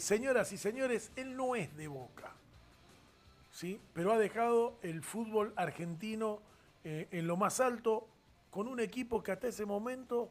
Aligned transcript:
Señoras 0.00 0.52
y 0.52 0.58
señores, 0.58 1.10
él 1.16 1.36
no 1.36 1.56
es 1.56 1.76
de 1.76 1.88
Boca, 1.88 2.32
¿sí? 3.50 3.80
pero 3.92 4.12
ha 4.12 4.18
dejado 4.18 4.78
el 4.82 5.02
fútbol 5.02 5.52
argentino 5.56 6.40
eh, 6.84 7.08
en 7.10 7.26
lo 7.26 7.36
más 7.36 7.60
alto 7.60 8.08
con 8.50 8.68
un 8.68 8.80
equipo 8.80 9.22
que 9.22 9.32
hasta 9.32 9.48
ese 9.48 9.64
momento, 9.64 10.30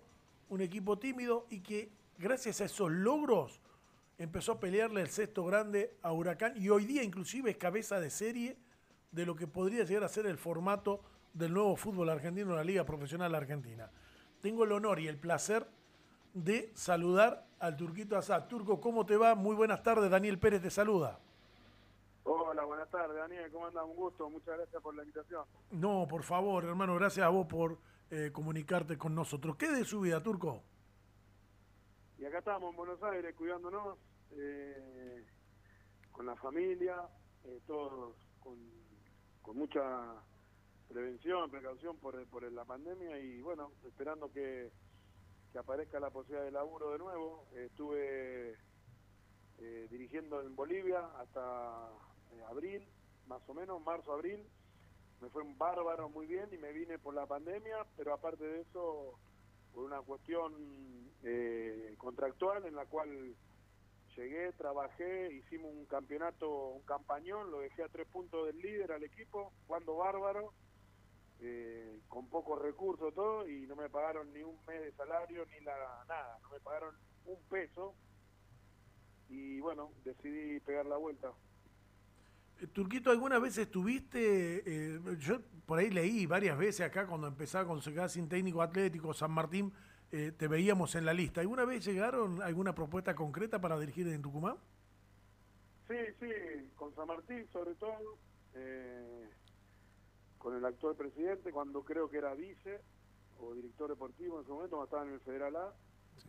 un 0.50 0.62
equipo 0.62 0.98
tímido 1.00 1.48
y 1.50 1.62
que 1.62 1.90
gracias 2.18 2.62
a 2.62 2.66
esos 2.66 2.92
logros 2.92 3.60
empezó 4.18 4.54
a 4.54 4.60
pelearle 4.60 5.02
el 5.02 5.10
sexto 5.10 5.44
grande 5.44 5.96
a 6.04 6.12
Huracán 6.12 6.54
y 6.56 6.70
hoy 6.70 6.86
día 6.86 7.04
inclusive 7.04 7.52
es 7.52 7.58
cabeza 7.58 8.00
de 8.00 8.10
serie 8.10 8.58
de 9.12 9.26
lo 9.26 9.36
que 9.36 9.48
podría 9.48 9.84
llegar 9.84 10.04
a 10.04 10.10
ser 10.10 10.28
el 10.28 10.38
formato 10.38 11.02
del 11.34 11.54
nuevo 11.54 11.76
fútbol 11.76 12.10
argentino 12.10 12.52
en 12.52 12.58
la 12.58 12.64
Liga 12.64 12.86
Profesional 12.86 13.34
Argentina. 13.34 13.90
Tengo 14.42 14.64
el 14.64 14.72
honor 14.72 15.00
y 15.00 15.08
el 15.08 15.18
placer 15.18 15.66
de 16.34 16.72
saludar 16.76 17.46
al 17.60 17.76
Turquito 17.78 18.18
Asad. 18.18 18.48
Turco, 18.48 18.80
¿cómo 18.80 19.06
te 19.06 19.18
va? 19.18 19.36
Muy 19.36 19.56
buenas 19.56 19.84
tardes, 19.84 20.10
Daniel 20.10 20.40
Pérez 20.40 20.62
te 20.62 20.70
saluda. 20.70 21.20
Hola, 22.24 22.64
buenas 22.66 22.90
tardes, 22.90 23.18
Daniel, 23.18 23.52
¿cómo 23.52 23.68
andas? 23.68 23.84
Un 23.84 23.96
gusto, 23.96 24.30
muchas 24.30 24.58
gracias 24.58 24.82
por 24.82 24.96
la 24.96 25.04
invitación. 25.04 25.44
No, 25.72 26.08
por 26.08 26.24
favor, 26.24 26.64
hermano, 26.66 26.96
gracias 26.96 27.26
a 27.26 27.30
vos 27.30 27.48
por 27.48 27.78
eh, 28.10 28.30
comunicarte 28.32 28.98
con 28.98 29.16
nosotros. 29.16 29.56
¿Qué 29.56 29.72
de 29.72 29.86
su 29.86 30.02
vida, 30.02 30.22
Turco? 30.22 30.62
Y 32.20 32.26
acá 32.26 32.40
estamos 32.40 32.70
en 32.72 32.78
Buenos 32.78 33.02
Aires 33.04 33.34
cuidándonos, 33.36 33.98
eh, 34.34 35.26
con 36.12 36.26
la 36.26 36.36
familia, 36.36 36.96
eh, 37.44 37.60
todos 37.66 38.16
con, 38.40 38.58
con 39.42 39.58
mucha 39.58 39.82
prevención, 40.88 41.50
precaución 41.50 41.98
por, 41.98 42.24
por 42.28 42.52
la 42.52 42.66
pandemia 42.66 43.18
y 43.20 43.42
bueno, 43.42 43.72
esperando 43.84 44.32
que, 44.32 44.72
que 45.52 45.60
aparezca 45.60 46.00
la 46.00 46.10
posibilidad 46.10 46.46
de 46.46 46.52
laburo 46.52 46.92
de 46.92 46.98
nuevo. 47.00 47.46
estuve 47.56 48.58
eh, 49.60 49.88
dirigiendo 49.90 50.42
en 50.42 50.56
Bolivia 50.56 51.06
hasta 51.20 51.90
eh, 52.34 52.44
abril, 52.50 52.88
más 53.28 53.42
o 53.48 53.54
menos, 53.54 53.82
marzo, 53.82 54.14
abril. 54.14 54.44
Me 55.22 55.30
fue 55.30 55.44
un 55.44 55.58
bárbaro, 55.58 56.10
muy 56.10 56.26
bien, 56.26 56.50
y 56.52 56.58
me 56.58 56.72
vine 56.72 56.98
por 56.98 57.14
la 57.14 57.26
pandemia, 57.26 57.86
pero 57.96 58.14
aparte 58.14 58.44
de 58.44 58.62
eso, 58.62 59.20
por 59.74 59.84
una 59.84 60.02
cuestión 60.02 60.54
eh, 61.24 61.94
contractual 61.98 62.66
en 62.66 62.76
la 62.76 62.86
cual 62.86 63.36
llegué, 64.16 64.52
trabajé, 64.54 65.32
hicimos 65.34 65.72
un 65.72 65.86
campeonato, 65.86 66.70
un 66.70 66.82
campañón, 66.82 67.52
lo 67.52 67.60
dejé 67.60 67.84
a 67.84 67.90
tres 67.90 68.08
puntos 68.08 68.48
del 68.48 68.60
líder 68.60 68.94
al 68.94 69.04
equipo, 69.04 69.52
jugando 69.68 69.98
bárbaro, 69.98 70.54
eh, 71.42 72.00
con 72.08 72.28
pocos 72.28 72.62
recursos 72.62 73.14
todo 73.14 73.48
y 73.48 73.66
no 73.68 73.76
me 73.76 73.90
pagaron 73.90 74.32
ni 74.34 74.44
un 74.44 74.56
mes 74.68 74.82
de 74.82 74.92
salario 74.94 75.46
ni 75.48 75.60
la, 75.66 75.74
nada, 76.08 76.38
no 76.44 76.50
me 76.50 76.60
pagaron 76.60 76.96
un 77.26 77.40
peso 77.50 77.96
y 79.30 79.60
bueno, 79.60 79.92
decidí 80.04 80.60
pegar 80.60 80.86
la 80.86 80.98
vuelta. 80.98 81.32
Eh, 82.60 82.68
Turquito, 82.68 83.12
¿alguna 83.12 83.40
vez 83.40 83.58
estuviste, 83.58 84.64
eh, 84.66 85.00
yo 85.20 85.42
por 85.66 85.80
ahí 85.80 85.90
leí 85.90 86.26
varias 86.26 86.58
veces 86.58 86.82
acá 86.82 87.08
cuando 87.08 87.28
empezaba 87.28 87.68
con 87.68 87.82
sin 87.82 88.30
técnico 88.30 88.62
atlético 88.62 89.14
San 89.14 89.32
Martín, 89.32 89.74
te 90.12 90.48
veíamos 90.50 90.96
en 90.96 91.06
la 91.06 91.14
lista. 91.14 91.40
¿Alguna 91.40 91.64
vez 91.64 91.86
llegaron 91.86 92.42
alguna 92.42 92.76
propuesta 92.76 93.16
concreta 93.16 93.62
para 93.62 93.80
dirigir 93.80 94.06
en 94.10 94.22
Tucumán? 94.22 94.58
Sí, 95.88 95.98
sí, 96.20 96.70
con 96.76 96.94
San 96.96 97.08
Martín 97.08 97.48
sobre 97.54 97.76
todo. 97.76 98.18
Eh, 98.54 99.30
el 100.62 100.66
actual 100.66 100.96
presidente 100.96 101.52
cuando 101.52 101.84
creo 101.84 102.08
que 102.08 102.18
era 102.20 102.36
vice 102.36 102.82
o 103.40 103.56
director 103.56 103.90
deportivo 103.90 104.38
en 104.38 104.44
ese 104.44 104.52
momento, 104.52 104.76
cuando 104.76 104.86
estaba 104.86 105.08
en 105.08 105.14
el 105.14 105.20
Federal 105.22 105.56
A, 105.56 105.74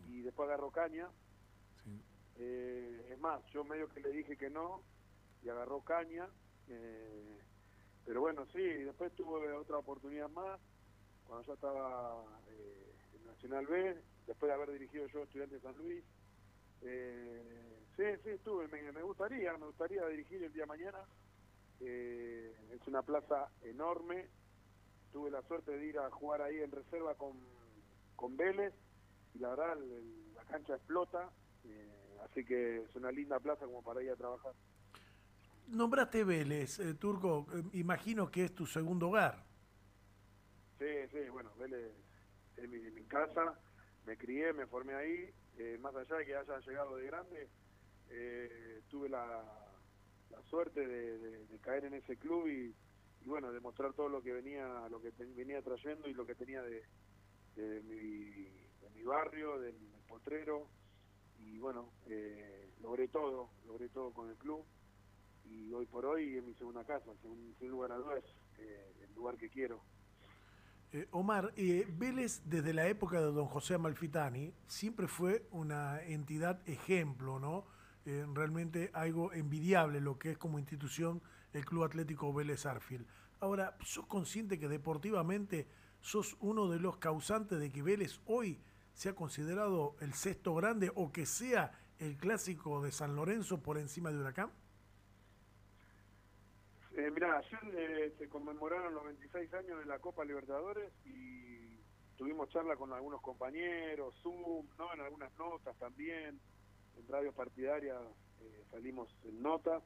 y 0.08 0.22
después 0.22 0.48
agarró 0.48 0.70
caña. 0.70 1.10
Eh, 2.38 3.08
es 3.10 3.18
más, 3.18 3.44
yo 3.52 3.62
medio 3.62 3.88
que 3.90 4.00
le 4.00 4.10
dije 4.10 4.38
que 4.38 4.48
no 4.48 4.80
y 5.42 5.50
agarró 5.50 5.82
caña. 5.82 6.26
Eh, 6.68 7.40
pero 8.06 8.22
bueno, 8.22 8.46
sí, 8.46 8.62
después 8.62 9.12
tuve 9.14 9.52
otra 9.52 9.76
oportunidad 9.76 10.30
más 10.30 10.58
cuando 11.26 11.46
ya 11.46 11.52
estaba 11.52 12.24
eh, 12.48 12.94
en 13.14 13.26
Nacional 13.26 13.66
B, 13.66 14.02
después 14.26 14.48
de 14.48 14.54
haber 14.54 14.72
dirigido 14.72 15.06
yo 15.08 15.24
Estudiantes 15.24 15.62
de 15.62 15.68
San 15.68 15.76
Luis. 15.76 16.02
sí, 16.80 18.04
sí, 18.24 18.30
estuve, 18.30 18.66
me, 18.68 18.92
me 18.92 19.02
gustaría, 19.02 19.52
me 19.58 19.66
gustaría 19.66 20.06
dirigir 20.06 20.42
el 20.42 20.52
día 20.54 20.64
mañana. 20.64 21.04
Eh, 21.84 22.54
es 22.72 22.86
una 22.86 23.02
plaza 23.02 23.48
enorme. 23.62 24.28
Tuve 25.12 25.30
la 25.30 25.42
suerte 25.42 25.72
de 25.72 25.86
ir 25.86 25.98
a 25.98 26.10
jugar 26.10 26.42
ahí 26.42 26.58
en 26.58 26.70
reserva 26.70 27.14
con, 27.16 27.32
con 28.16 28.36
Vélez 28.36 28.72
y 29.34 29.38
la 29.40 29.50
verdad 29.50 29.76
la 30.34 30.44
cancha 30.44 30.74
explota. 30.74 31.30
Eh, 31.64 32.18
así 32.24 32.44
que 32.44 32.82
es 32.82 32.94
una 32.94 33.10
linda 33.10 33.38
plaza 33.40 33.66
como 33.66 33.82
para 33.82 34.02
ir 34.02 34.10
a 34.10 34.16
trabajar. 34.16 34.52
Nombraste 35.68 36.24
Vélez, 36.24 36.78
eh, 36.80 36.94
Turco, 36.94 37.46
imagino 37.72 38.30
que 38.30 38.44
es 38.44 38.54
tu 38.54 38.66
segundo 38.66 39.08
hogar. 39.08 39.44
Sí, 40.78 40.86
sí, 41.10 41.28
bueno, 41.30 41.50
Vélez 41.58 41.92
es 42.56 42.68
mi, 42.68 42.78
mi 42.78 43.04
casa, 43.04 43.58
me 44.06 44.16
crié, 44.16 44.52
me 44.52 44.66
formé 44.66 44.94
ahí, 44.94 45.32
más 45.80 45.94
allá 45.94 46.16
de 46.16 46.26
que 46.26 46.36
haya 46.36 46.58
llegado 46.58 46.96
de 46.96 47.06
grande, 47.06 47.48
tuve 48.90 49.08
la, 49.08 49.61
la 50.32 50.42
suerte 50.42 50.86
de, 50.86 51.58
caer 51.60 51.84
en 51.84 51.94
ese 51.94 52.16
club 52.16 52.48
y, 52.48 52.74
bueno, 53.24 53.52
demostrar 53.52 53.92
todo 53.92 54.08
lo 54.08 54.20
que 54.20 54.32
venía, 54.32 54.88
lo 54.90 55.00
que 55.00 55.10
venía 55.36 55.62
trayendo 55.62 56.08
y 56.08 56.14
lo 56.14 56.26
que 56.26 56.34
tenía 56.34 56.60
de, 56.62 56.82
mi, 57.82 58.48
mi, 58.96 59.02
barrio, 59.04 59.60
del 59.60 59.76
potrero 60.08 60.66
y 61.38 61.58
bueno, 61.58 61.90
eh, 62.06 62.70
logré 62.82 63.08
todo, 63.08 63.50
logré 63.66 63.88
todo 63.90 64.12
con 64.12 64.28
el 64.30 64.36
club 64.36 64.64
y 65.44 65.72
hoy 65.72 65.86
por 65.86 66.04
hoy 66.04 66.36
es 66.36 66.44
mi 66.44 66.54
segunda 66.54 66.84
casa, 66.84 67.12
sin, 67.22 67.54
sin 67.58 67.68
lugar 67.68 67.92
a 67.92 67.96
dudas, 67.96 68.24
eh, 68.58 68.92
el 69.02 69.14
lugar 69.14 69.36
que 69.36 69.48
quiero. 69.48 69.80
Eh, 70.92 71.06
Omar, 71.10 71.54
Vélez 71.54 72.42
desde 72.44 72.74
la 72.74 72.86
época 72.86 73.20
de 73.20 73.32
don 73.32 73.46
José 73.46 73.74
Amalfitani 73.74 74.52
siempre 74.66 75.06
fue 75.06 75.46
una 75.50 76.02
entidad 76.02 76.60
ejemplo, 76.68 77.38
¿no? 77.38 77.66
Eh, 78.04 78.26
realmente 78.34 78.90
algo 78.94 79.32
envidiable 79.32 80.00
lo 80.00 80.18
que 80.18 80.32
es 80.32 80.38
como 80.38 80.58
institución 80.58 81.22
el 81.52 81.64
Club 81.64 81.84
Atlético 81.84 82.32
Vélez 82.32 82.66
Arfield. 82.66 83.06
Ahora, 83.38 83.76
¿sos 83.82 84.06
consciente 84.06 84.58
que 84.58 84.68
deportivamente 84.68 85.68
sos 86.00 86.36
uno 86.40 86.68
de 86.68 86.80
los 86.80 86.96
causantes 86.96 87.60
de 87.60 87.70
que 87.70 87.82
Vélez 87.82 88.20
hoy 88.26 88.60
sea 88.92 89.14
considerado 89.14 89.94
el 90.00 90.14
sexto 90.14 90.54
grande 90.54 90.90
o 90.94 91.12
que 91.12 91.26
sea 91.26 91.78
el 91.98 92.16
clásico 92.16 92.82
de 92.82 92.90
San 92.90 93.14
Lorenzo 93.14 93.62
por 93.62 93.78
encima 93.78 94.10
de 94.10 94.18
Huracán? 94.18 94.50
Eh, 96.96 97.10
mira, 97.10 97.38
ayer 97.38 97.60
eh, 97.74 98.14
se 98.18 98.28
conmemoraron 98.28 98.94
los 98.94 99.04
26 99.04 99.54
años 99.54 99.78
de 99.78 99.86
la 99.86 99.98
Copa 100.00 100.24
Libertadores 100.24 100.92
y 101.04 101.78
tuvimos 102.16 102.48
charla 102.50 102.76
con 102.76 102.92
algunos 102.92 103.20
compañeros, 103.22 104.14
Zoom, 104.22 104.66
¿no? 104.76 104.92
en 104.92 105.00
algunas 105.00 105.32
notas 105.38 105.76
también 105.78 106.38
en 106.96 107.08
radio 107.08 107.32
partidaria 107.32 107.96
eh, 108.40 108.64
salimos 108.70 109.14
en 109.24 109.42
nota 109.42 109.80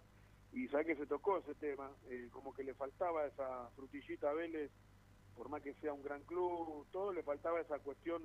y 0.52 0.68
sabe 0.68 0.86
que 0.86 0.96
se 0.96 1.06
tocó 1.06 1.38
ese 1.38 1.54
tema, 1.54 1.90
eh, 2.08 2.28
como 2.30 2.54
que 2.54 2.64
le 2.64 2.74
faltaba 2.74 3.26
esa 3.26 3.68
frutillita 3.76 4.30
a 4.30 4.34
Vélez, 4.34 4.70
por 5.34 5.48
más 5.48 5.62
que 5.62 5.74
sea 5.74 5.92
un 5.92 6.02
gran 6.02 6.22
club, 6.22 6.86
todo 6.90 7.12
le 7.12 7.22
faltaba 7.22 7.60
esa 7.60 7.78
cuestión 7.80 8.22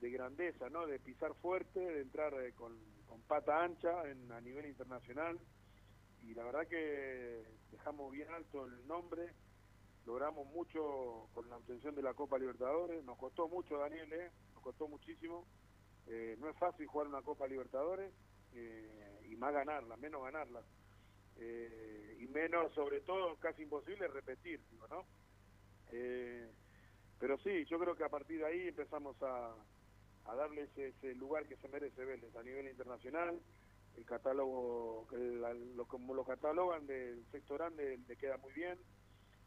de 0.00 0.10
grandeza, 0.10 0.68
¿no? 0.70 0.86
De 0.86 1.00
pisar 1.00 1.34
fuerte, 1.34 1.80
de 1.80 2.02
entrar 2.02 2.32
eh, 2.34 2.52
con, 2.54 2.76
pata 3.26 3.62
ancha 3.62 4.08
en, 4.08 4.32
a 4.32 4.40
nivel 4.40 4.64
internacional 4.64 5.38
y 6.22 6.32
la 6.32 6.44
verdad 6.44 6.66
que 6.66 7.44
dejamos 7.70 8.10
bien 8.10 8.28
alto 8.30 8.64
el 8.64 8.86
nombre, 8.86 9.34
logramos 10.06 10.46
mucho 10.46 11.28
con 11.34 11.48
la 11.50 11.56
obtención 11.56 11.94
de 11.94 12.02
la 12.02 12.14
Copa 12.14 12.38
Libertadores, 12.38 13.04
nos 13.04 13.18
costó 13.18 13.46
mucho 13.48 13.76
Daniel, 13.76 14.08
nos 14.54 14.62
costó 14.62 14.88
muchísimo, 14.88 15.46
eh, 16.08 16.36
no 16.38 16.48
es 16.48 16.56
fácil 16.56 16.86
jugar 16.86 17.08
una 17.08 17.22
Copa 17.22 17.46
Libertadores 17.46 18.12
eh, 18.54 19.26
y 19.28 19.36
más 19.36 19.52
ganarla, 19.52 19.96
menos 19.96 20.22
ganarla. 20.22 20.62
Eh, 21.36 22.16
y 22.20 22.26
menos, 22.28 22.72
sobre 22.74 23.00
todo, 23.00 23.36
casi 23.36 23.62
imposible 23.62 24.08
repetir, 24.08 24.60
¿no? 24.90 25.04
pero 27.18 27.38
sí, 27.38 27.64
yo 27.64 27.78
creo 27.78 27.96
que 27.96 28.04
a 28.04 28.10
partir 28.10 28.40
de 28.40 28.46
ahí 28.46 28.68
empezamos 28.68 29.16
a, 29.22 29.54
darle 30.36 30.68
ese, 30.76 31.14
lugar 31.14 31.46
que 31.46 31.56
se 31.56 31.68
merece 31.68 32.04
Vélez 32.04 32.34
a 32.36 32.42
nivel 32.42 32.68
internacional. 32.68 33.40
El 33.96 34.04
catálogo, 34.04 35.08
lo, 35.10 35.86
como 35.86 36.14
lo 36.14 36.24
catalogan 36.24 36.86
del 36.86 37.24
sector 37.32 37.58
grande, 37.58 37.98
le 38.06 38.16
queda 38.16 38.36
muy 38.36 38.52
bien. 38.52 38.78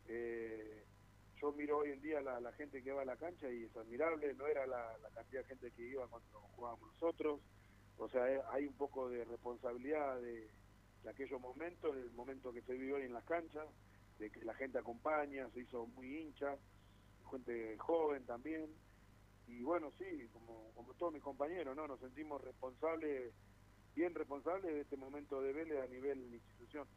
Eh, 0.08 0.84
yo 1.42 1.52
miro 1.54 1.80
hoy 1.80 1.92
en 1.92 2.02
día 2.02 2.22
la, 2.22 2.40
la, 2.40 2.52
gente 2.54 2.84
que 2.84 2.92
va 2.92 3.02
a 3.02 3.06
la 3.06 3.18
cancha 3.18 3.50
y 3.50 3.64
es 3.64 3.76
admirable, 3.76 4.34
no 4.36 4.46
era 4.46 4.68
la, 4.68 4.96
cantidad 5.16 5.42
de 5.42 5.48
gente 5.48 5.72
que 5.72 5.84
iba 5.84 6.08
cuando 6.08 6.40
jugábamos 6.56 6.94
nosotros, 6.94 7.42
o 7.98 8.10
sea, 8.10 8.32
eh, 8.32 8.42
hay 8.52 8.68
un 8.68 8.74
poco 8.74 9.10
de 9.10 9.26
responsabilidad 9.26 10.20
de, 10.22 10.50
aquellos 11.10 11.42
momentos, 11.42 11.96
el 11.96 12.12
momento 12.12 12.54
que 12.54 12.62
se 12.62 12.74
vivió 12.74 12.98
hoy 12.98 13.04
en 13.04 13.14
las 13.14 13.24
canchas, 13.24 13.68
de 14.20 14.30
que 14.30 14.46
la 14.46 14.54
gente 14.54 14.78
acompaña, 14.78 15.50
se 15.50 15.62
hizo 15.62 15.88
muy 15.88 16.20
hincha, 16.20 16.56
gente 17.32 17.76
joven 17.80 18.24
también, 18.26 18.68
y 19.48 19.64
bueno, 19.64 19.92
sí, 19.98 20.28
como, 20.32 20.72
como 20.76 20.94
todos 20.94 21.12
mis 21.12 21.24
compañeros, 21.24 21.76
¿no? 21.76 21.88
Nos 21.88 22.00
sentimos 22.00 22.40
responsables 22.42 23.34
bien 23.96 24.14
responsables 24.14 24.74
de 24.74 24.82
este 24.82 24.96
momento 24.96 25.42
de 25.42 25.54
Vélez 25.54 25.84
a 25.84 25.88
nivel 25.88 26.34
institución. 26.34 26.88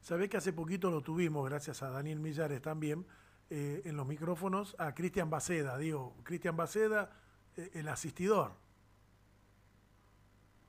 Sabés 0.00 0.28
que 0.28 0.36
hace 0.36 0.52
poquito 0.52 0.90
lo 0.90 1.00
tuvimos, 1.00 1.48
gracias 1.48 1.82
a 1.82 1.90
Daniel 1.90 2.20
Millares 2.20 2.60
también, 2.60 3.06
eh, 3.54 3.82
en 3.84 3.98
los 3.98 4.06
micrófonos, 4.06 4.74
a 4.78 4.94
Cristian 4.94 5.28
Baceda. 5.28 5.76
Digo, 5.76 6.16
Cristian 6.24 6.56
Baceda, 6.56 7.10
eh, 7.58 7.68
el 7.74 7.86
asistidor. 7.88 8.52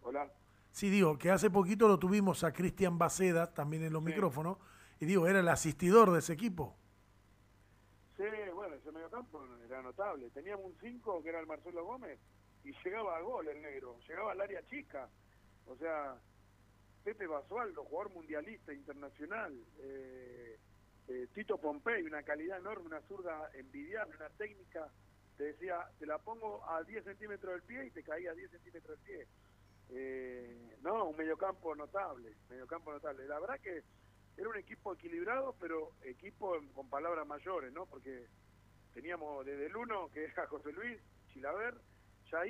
Hola. 0.02 0.30
Sí, 0.72 0.90
digo, 0.90 1.18
que 1.18 1.32
hace 1.32 1.50
poquito 1.50 1.88
lo 1.88 1.98
tuvimos 1.98 2.44
a 2.44 2.52
Cristian 2.52 2.98
Baceda 2.98 3.54
también 3.54 3.84
en 3.84 3.94
los 3.94 4.04
Sí. 4.04 4.10
micrófonos, 4.10 4.58
y 5.00 5.06
digo, 5.06 5.28
era 5.28 5.40
el 5.40 5.48
asistidor 5.48 6.12
de 6.12 6.20
ese 6.20 6.34
equipo. 6.34 6.76
Sí, 8.18 8.24
bueno, 8.54 8.76
ese 8.76 8.92
mediocampo 8.92 9.42
era 9.66 9.82
notable. 9.82 10.30
Teníamos 10.32 10.66
un 10.66 10.76
5 10.82 11.24
que 11.24 11.30
era 11.30 11.40
el 11.40 11.48
Marcelo 11.48 11.86
Gómez 11.86 12.20
y 12.66 12.74
llegaba 12.84 13.16
a 13.18 13.22
gol 13.22 13.48
el 13.48 13.62
negro, 13.62 13.98
llegaba 14.08 14.34
al 14.34 14.42
área 14.42 14.62
chica. 14.68 15.10
O 15.68 15.76
sea, 15.78 16.16
Pepe 17.06 17.28
Basualdo, 17.28 17.86
jugador 17.86 18.14
mundialista 18.14 18.74
internacional. 18.74 19.54
eh, 19.80 20.60
eh, 21.08 21.28
Tito 21.34 21.58
Pompey, 21.58 22.04
una 22.04 22.24
calidad 22.24 22.60
enorme, 22.60 22.86
una 22.88 23.02
zurda 23.02 23.50
envidiable, 23.54 24.16
una 24.16 24.30
técnica. 24.30 24.88
Te 25.38 25.46
decía, 25.46 25.78
te 26.00 26.06
la 26.06 26.18
pongo 26.20 26.68
a 26.70 26.84
10 26.84 27.04
centímetros 27.04 27.54
del 27.54 27.64
pie 27.64 27.86
y 27.88 27.92
te 27.92 28.04
caía 28.04 28.32
a 28.32 28.36
10 28.36 28.52
centímetros 28.52 28.98
del 29.00 29.06
pie. 29.06 29.28
Eh, 29.90 30.78
no, 30.82 31.06
un 31.10 31.18
mediocampo 31.18 31.76
notable, 31.76 32.34
mediocampo 32.50 32.92
notable. 32.92 33.28
La 33.28 33.40
verdad 33.40 33.60
que 33.60 33.84
era 34.38 34.50
un 34.50 34.58
equipo 34.58 34.94
equilibrado, 34.94 35.56
pero 35.60 35.92
equipo 36.04 36.58
con 36.74 36.90
palabras 36.90 37.28
mayores, 37.28 37.72
¿no? 37.74 37.86
Porque 37.86 38.28
teníamos 38.94 39.46
desde 39.46 39.68
el 39.68 39.76
uno, 39.76 40.10
que 40.12 40.26
era 40.26 40.48
José 40.48 40.72
Luis, 40.72 41.00
Chilaver, 41.32 41.76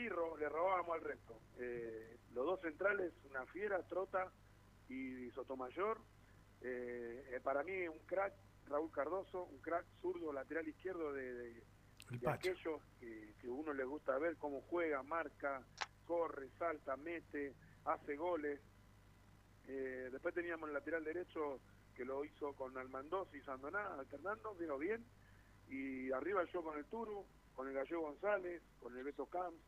ro- 0.10 0.38
le 0.38 0.48
robábamos 0.48 0.96
al 0.96 1.02
resto. 1.04 1.40
Eh, 1.60 2.18
los 2.34 2.46
dos 2.46 2.62
centrales, 2.62 3.14
una 3.30 3.46
fiera, 3.48 3.82
Trota 3.84 4.32
y 4.90 5.30
Sotomayor. 5.32 5.98
Eh, 6.64 7.26
eh, 7.34 7.40
para 7.44 7.62
mí 7.64 7.88
un 7.88 8.00
crack, 8.06 8.34
Raúl 8.68 8.90
Cardoso, 8.92 9.44
un 9.44 9.60
crack 9.60 9.86
zurdo, 10.02 10.32
lateral 10.32 10.68
izquierdo 10.68 11.12
de, 11.14 11.34
de- 11.34 11.64
aquellos 12.32 12.82
que, 13.00 13.34
que 13.40 13.50
uno 13.50 13.74
le 13.74 13.84
gusta 13.84 14.18
ver 14.18 14.38
cómo 14.38 14.62
juega, 14.70 15.04
marca, 15.04 15.62
corre, 16.06 16.50
salta, 16.58 16.96
mete, 16.96 17.54
hace 17.86 18.16
goles. 18.16 18.60
Eh, 19.68 20.10
después 20.12 20.34
teníamos 20.34 20.68
el 20.70 20.74
lateral 20.74 21.04
derecho 21.04 21.60
que 21.96 22.06
lo 22.06 22.24
hizo 22.26 22.54
con 22.54 22.78
Almandós 22.78 23.28
y 23.34 23.42
Sandoná, 23.42 23.96
alternando, 23.96 24.54
vino 24.56 24.78
bien. 24.78 25.04
Y 25.70 26.12
arriba 26.12 26.44
yo 26.52 26.64
con 26.64 26.78
el 26.78 26.86
Turu, 26.86 27.26
con 27.56 27.68
el 27.68 27.74
Gallego 27.74 28.02
González, 28.04 28.62
con 28.80 28.96
el 28.98 29.04
Beto 29.04 29.26
Camps, 29.26 29.60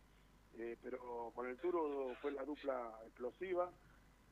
eh, 0.57 0.77
pero 0.81 1.31
con 1.35 1.47
el 1.47 1.57
Turu 1.57 2.13
fue 2.21 2.31
la 2.31 2.43
dupla 2.43 2.93
explosiva. 3.05 3.71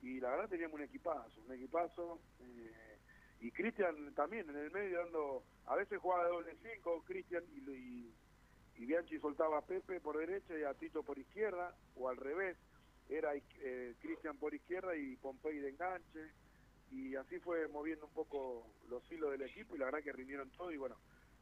Y 0.04 0.20
la 0.20 0.32
verdad 0.32 0.50
teníamos 0.50 0.76
un 0.76 0.84
equipazo, 0.84 1.42
un 1.48 1.54
equipazo. 1.54 2.20
eh, 2.42 3.00
y 3.40 3.52
Cristian 3.52 4.14
también 4.16 4.50
en 4.50 4.56
el 4.56 4.72
medio 4.72 5.00
dando, 5.00 5.44
a 5.66 5.76
veces 5.76 6.00
jugaba 6.00 6.26
de 6.26 6.30
doble 6.30 6.58
cinco, 6.62 7.04
Cristian 7.06 7.44
y, 7.54 8.14
y, 8.78 8.86
Bianchi 8.86 9.20
soltaba 9.20 9.58
a 9.58 9.66
Pepe 9.66 10.00
por 10.02 10.18
derecha 10.18 10.58
y 10.58 10.64
a 10.64 10.74
Tito 10.74 11.04
por 11.04 11.18
izquierda, 11.18 11.76
o 11.96 12.10
al 12.10 12.18
revés, 12.18 12.58
era 13.10 13.34
eh, 13.36 13.96
Cristian 14.02 14.38
por 14.38 14.54
izquierda 14.54 14.96
y 14.96 15.16
Pompey 15.18 15.58
de 15.58 15.70
enganche, 15.70 16.32
y 16.92 17.16
así 17.16 17.40
fue 17.40 17.68
moviendo 17.68 18.06
un 18.06 18.14
poco 18.14 18.66
los 18.90 19.10
hilos 19.12 19.32
del 19.32 19.42
equipo 19.42 19.76
y 19.76 19.80
la 19.80 19.86
verdad 19.86 20.04
que 20.04 20.14
rindieron 20.14 20.50
todo 20.52 20.72
y 20.72 20.78
bueno, 20.78 20.96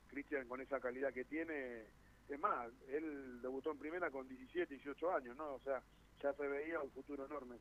Cristian 0.08 0.48
con 0.48 0.62
esa 0.62 0.80
calidad 0.80 1.14
que 1.14 1.26
tiene, 1.26 1.86
es 2.30 2.40
más, 2.40 2.72
él 2.90 3.42
debutó 3.42 3.72
en 3.72 3.78
primera 3.78 4.10
con 4.10 4.28
17, 4.28 4.74
18 4.74 5.12
años, 5.12 5.38
¿no? 5.38 5.54
O 5.54 5.60
sea, 5.60 5.84
ya 6.22 6.34
se 6.34 6.48
veía 6.48 6.80
un 6.80 6.92
futuro 6.92 7.26
enorme. 7.26 7.58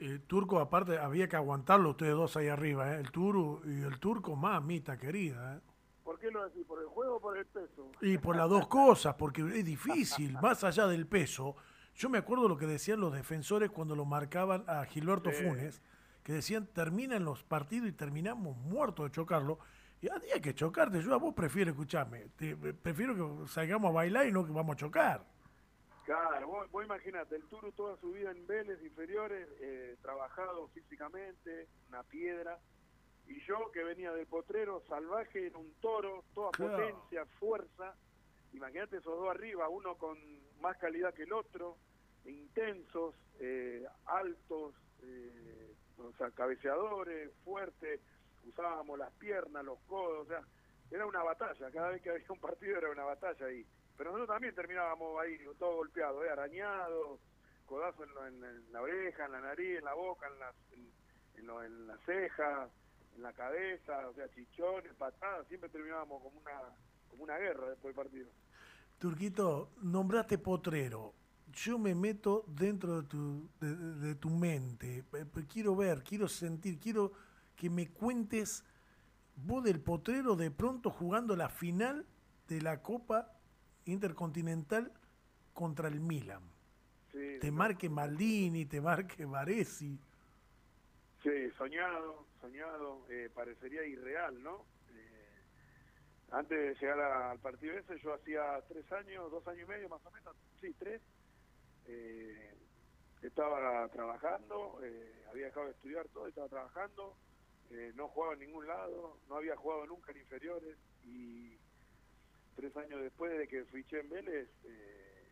Eh, 0.00 0.20
turco, 0.26 0.60
aparte, 0.60 0.98
había 0.98 1.28
que 1.28 1.36
aguantarlo 1.36 1.90
ustedes 1.90 2.12
dos 2.12 2.36
ahí 2.36 2.48
arriba, 2.48 2.94
¿eh? 2.94 3.00
el 3.00 3.10
Turu 3.10 3.60
y 3.64 3.82
el 3.82 3.98
Turco, 3.98 4.36
mamita 4.36 4.96
querida. 4.96 5.56
¿eh? 5.56 5.60
¿Por 6.04 6.18
qué 6.20 6.30
lo 6.30 6.44
decís? 6.44 6.64
¿Por 6.64 6.80
el 6.80 6.86
juego 6.86 7.16
o 7.16 7.20
por 7.20 7.36
el 7.36 7.46
peso? 7.46 7.90
Y 8.00 8.16
por 8.18 8.36
las 8.36 8.48
dos 8.48 8.68
cosas, 8.68 9.14
porque 9.16 9.42
es 9.42 9.64
difícil, 9.64 10.32
más 10.42 10.62
allá 10.62 10.86
del 10.86 11.06
peso. 11.06 11.56
Yo 11.96 12.08
me 12.08 12.18
acuerdo 12.18 12.48
lo 12.48 12.56
que 12.56 12.66
decían 12.66 13.00
los 13.00 13.12
defensores 13.12 13.70
cuando 13.70 13.96
lo 13.96 14.04
marcaban 14.04 14.62
a 14.68 14.84
Gilberto 14.84 15.32
Sí. 15.32 15.42
Funes, 15.42 15.82
que 16.22 16.32
decían, 16.32 16.66
terminan 16.66 17.24
los 17.24 17.42
partidos 17.42 17.88
y 17.88 17.92
terminamos 17.92 18.56
muertos 18.56 19.06
de 19.06 19.10
chocarlo. 19.10 19.58
Y 20.00 20.08
había 20.08 20.40
que 20.40 20.54
chocarte, 20.54 21.02
yo 21.02 21.12
a 21.12 21.18
vos 21.18 21.34
prefiero 21.34 21.72
escucharme, 21.72 22.28
prefiero 22.82 23.16
que 23.16 23.48
salgamos 23.48 23.88
a 23.90 23.94
bailar 23.94 24.28
y 24.28 24.32
no 24.32 24.46
que 24.46 24.52
vamos 24.52 24.74
a 24.74 24.76
chocar. 24.76 25.26
Claro, 26.08 26.46
vos, 26.46 26.70
vos 26.70 26.82
imaginate, 26.86 27.36
el 27.36 27.42
Turu 27.48 27.70
toda 27.72 27.94
su 27.98 28.12
vida 28.12 28.30
en 28.30 28.46
Vélez 28.46 28.82
inferiores, 28.82 29.46
eh, 29.60 29.94
trabajado 30.00 30.66
físicamente, 30.68 31.68
una 31.90 32.02
piedra, 32.02 32.58
y 33.26 33.38
yo 33.40 33.70
que 33.72 33.84
venía 33.84 34.10
del 34.14 34.26
potrero 34.26 34.82
salvaje 34.88 35.48
en 35.48 35.56
un 35.56 35.70
toro, 35.82 36.24
toda 36.34 36.50
Claro. 36.52 36.76
potencia, 36.78 37.26
fuerza, 37.38 37.94
imagínate 38.54 38.96
esos 38.96 39.18
dos 39.18 39.28
arriba, 39.28 39.68
uno 39.68 39.96
con 39.98 40.16
más 40.62 40.78
calidad 40.78 41.12
que 41.12 41.24
el 41.24 41.32
otro, 41.34 41.76
intensos, 42.24 43.14
eh, 43.38 43.86
altos, 44.06 44.74
eh, 45.02 45.74
o 45.98 46.10
sea, 46.14 46.30
cabeceadores, 46.30 47.34
fuertes, 47.44 48.00
usábamos 48.46 48.98
las 48.98 49.12
piernas, 49.18 49.62
los 49.62 49.78
codos, 49.80 50.24
o 50.24 50.26
sea, 50.26 50.40
era 50.90 51.04
una 51.04 51.22
batalla, 51.22 51.70
cada 51.70 51.90
vez 51.90 52.00
que 52.00 52.08
había 52.08 52.24
un 52.30 52.40
partido 52.40 52.78
era 52.78 52.90
una 52.90 53.04
batalla 53.04 53.44
ahí. 53.44 53.66
Pero 53.98 54.12
nosotros 54.12 54.34
también 54.36 54.54
terminábamos 54.54 55.20
ahí, 55.20 55.36
todo 55.58 55.74
golpeado, 55.76 56.24
¿eh? 56.24 56.30
arañado, 56.30 57.18
codazo 57.66 58.04
en, 58.04 58.34
en 58.36 58.44
en 58.44 58.72
la 58.72 58.80
oreja, 58.80 59.26
en 59.26 59.32
la 59.32 59.40
nariz, 59.40 59.78
en 59.78 59.84
la 59.84 59.94
boca, 59.94 60.26
en 60.28 60.38
las, 60.38 60.54
en, 61.36 61.46
lo- 61.46 61.62
en 61.62 61.86
las 61.86 62.00
cejas, 62.06 62.70
en 63.16 63.22
la 63.22 63.32
cabeza, 63.32 64.08
o 64.08 64.14
sea, 64.14 64.28
chichones, 64.30 64.94
patadas, 64.94 65.46
siempre 65.48 65.68
terminábamos 65.68 66.22
como 66.22 66.38
una, 66.40 66.60
como 67.10 67.24
una 67.24 67.36
guerra 67.38 67.68
después 67.70 67.94
del 67.94 68.04
partido. 68.04 68.28
Turquito, 68.98 69.70
nombraste 69.82 70.38
potrero. 70.38 71.14
Yo 71.52 71.78
me 71.78 71.94
meto 71.94 72.44
dentro 72.46 73.02
de 73.02 73.08
tu, 73.08 73.48
de, 73.60 74.14
tu 74.16 74.28
mente. 74.30 74.98
Eh, 74.98 75.04
eh, 75.14 75.44
Quiero 75.48 75.74
ver, 75.74 76.02
quiero 76.04 76.28
sentir, 76.28 76.78
quiero 76.78 77.12
que 77.56 77.70
me 77.70 77.88
cuentes 77.88 78.64
vos 79.36 79.64
del 79.64 79.80
potrero 79.80 80.36
de 80.36 80.50
pronto 80.50 80.90
jugando 80.90 81.34
la 81.36 81.48
final 81.48 82.06
de 82.48 82.60
la 82.60 82.82
Copa 82.82 83.32
Intercontinental 83.88 84.92
contra 85.54 85.88
el 85.88 86.00
Milan. 86.00 86.42
Sí, 87.10 87.38
Te 87.40 87.50
marque 87.50 87.88
Maldini, 87.88 88.66
te 88.66 88.80
marque 88.80 89.24
Varesi. 89.24 89.98
Sí, 91.22 91.50
soñado, 91.56 92.26
soñado, 92.40 93.06
eh, 93.10 93.30
parecería 93.34 93.82
irreal, 93.84 94.42
¿no? 94.42 94.66
Eh, 94.90 95.42
antes 96.30 96.58
de 96.58 96.74
llegar 96.74 97.00
a- 97.00 97.30
al 97.30 97.38
partido 97.40 97.76
ese, 97.78 97.98
yo 97.98 98.12
hacía 98.14 98.62
tres 98.68 98.90
años, 98.92 99.30
dos 99.30 99.46
años 99.48 99.66
y 99.66 99.70
medio 99.70 99.88
más 99.88 100.04
o 100.04 100.10
menos, 100.10 100.36
sí, 100.60 100.74
tres, 100.78 101.00
eh, 101.86 102.54
estaba 103.22 103.88
trabajando, 103.88 104.78
eh, 104.84 105.24
había 105.30 105.46
dejado 105.46 105.66
de 105.66 105.72
estudiar 105.72 106.06
todo, 106.08 106.28
estaba 106.28 106.48
trabajando, 106.48 107.16
no 107.94 108.08
jugaba 108.08 108.32
en 108.34 108.40
ningún 108.40 108.66
lado, 108.66 109.18
no 109.28 109.36
había 109.36 109.54
jugado 109.56 109.86
nunca 109.86 110.12
en 110.12 110.18
inferiores 110.18 110.78
y 111.04 111.58
tres 112.58 112.76
años 112.76 113.00
después 113.02 113.38
de 113.38 113.46
que 113.46 113.64
fiché 113.66 114.00
en 114.00 114.08
Vélez, 114.10 114.48
eh, 114.64 115.28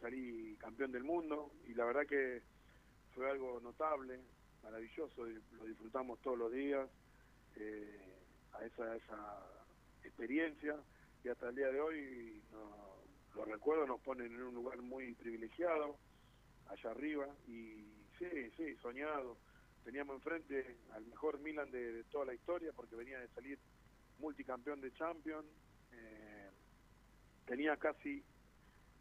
salí 0.00 0.56
campeón 0.56 0.90
del 0.90 1.04
mundo 1.04 1.52
y 1.68 1.74
la 1.74 1.84
verdad 1.84 2.04
que 2.04 2.42
fue 3.14 3.30
algo 3.30 3.60
notable, 3.60 4.18
maravilloso, 4.64 5.24
lo 5.24 5.64
disfrutamos 5.64 6.20
todos 6.20 6.36
los 6.36 6.50
días, 6.52 6.90
eh, 7.54 8.18
a 8.54 8.64
esa, 8.64 8.96
esa 8.96 9.40
experiencia 10.02 10.74
y 11.22 11.28
hasta 11.28 11.48
el 11.50 11.54
día 11.54 11.68
de 11.70 11.80
hoy 11.80 12.42
no- 12.50 13.04
los 13.36 13.46
recuerdos 13.46 13.86
nos 13.86 14.00
ponen 14.00 14.26
en 14.34 14.42
un 14.42 14.54
lugar 14.56 14.78
muy 14.82 15.14
privilegiado, 15.14 15.96
allá 16.66 16.90
arriba, 16.90 17.28
y 17.46 17.86
sí, 18.18 18.50
sí, 18.56 18.74
soñado. 18.82 19.36
Teníamos 19.84 20.16
enfrente 20.16 20.76
al 20.92 21.04
mejor 21.06 21.38
Milan 21.38 21.70
de, 21.70 21.92
de 21.92 22.04
toda 22.10 22.24
la 22.24 22.34
historia 22.34 22.72
porque 22.74 22.96
venía 22.96 23.20
de 23.20 23.28
salir 23.28 23.60
multicampeón 24.18 24.80
de 24.80 24.92
Champions, 24.94 25.46
eh, 25.92 26.27
tenía 27.48 27.76
casi 27.78 28.22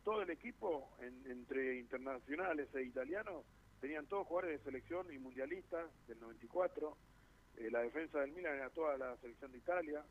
todo 0.03 0.21
el 0.21 0.29
equipo, 0.29 0.89
en- 1.01 1.29
entre 1.29 1.77
internacionales 1.79 2.73
e 2.73 2.83
italianos, 2.83 3.45
tenían 3.81 4.07
todos 4.07 4.25
jugadores 4.25 4.57
de 4.59 4.63
selección 4.63 5.13
y 5.13 5.19
mundialistas 5.19 5.85
del 6.07 6.19
94. 6.21 6.97
Eh, 7.57 7.69
la 7.69 7.81
defensa 7.81 8.21
del 8.21 8.31
Milan 8.31 8.55
era 8.55 8.69
toda 8.69 8.97
la 8.97 9.17
selección 9.17 9.51
de 9.51 9.57
Italia. 9.57 10.03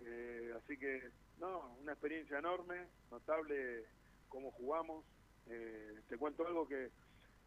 Eh, 0.00 0.52
así 0.56 0.76
que, 0.78 1.10
no, 1.38 1.76
una 1.82 1.92
experiencia 1.92 2.38
enorme, 2.38 2.86
notable 3.10 3.84
cómo 4.28 4.50
jugamos. 4.52 5.04
Eh, 5.48 6.00
te 6.08 6.16
cuento 6.16 6.46
algo 6.46 6.66
que 6.66 6.90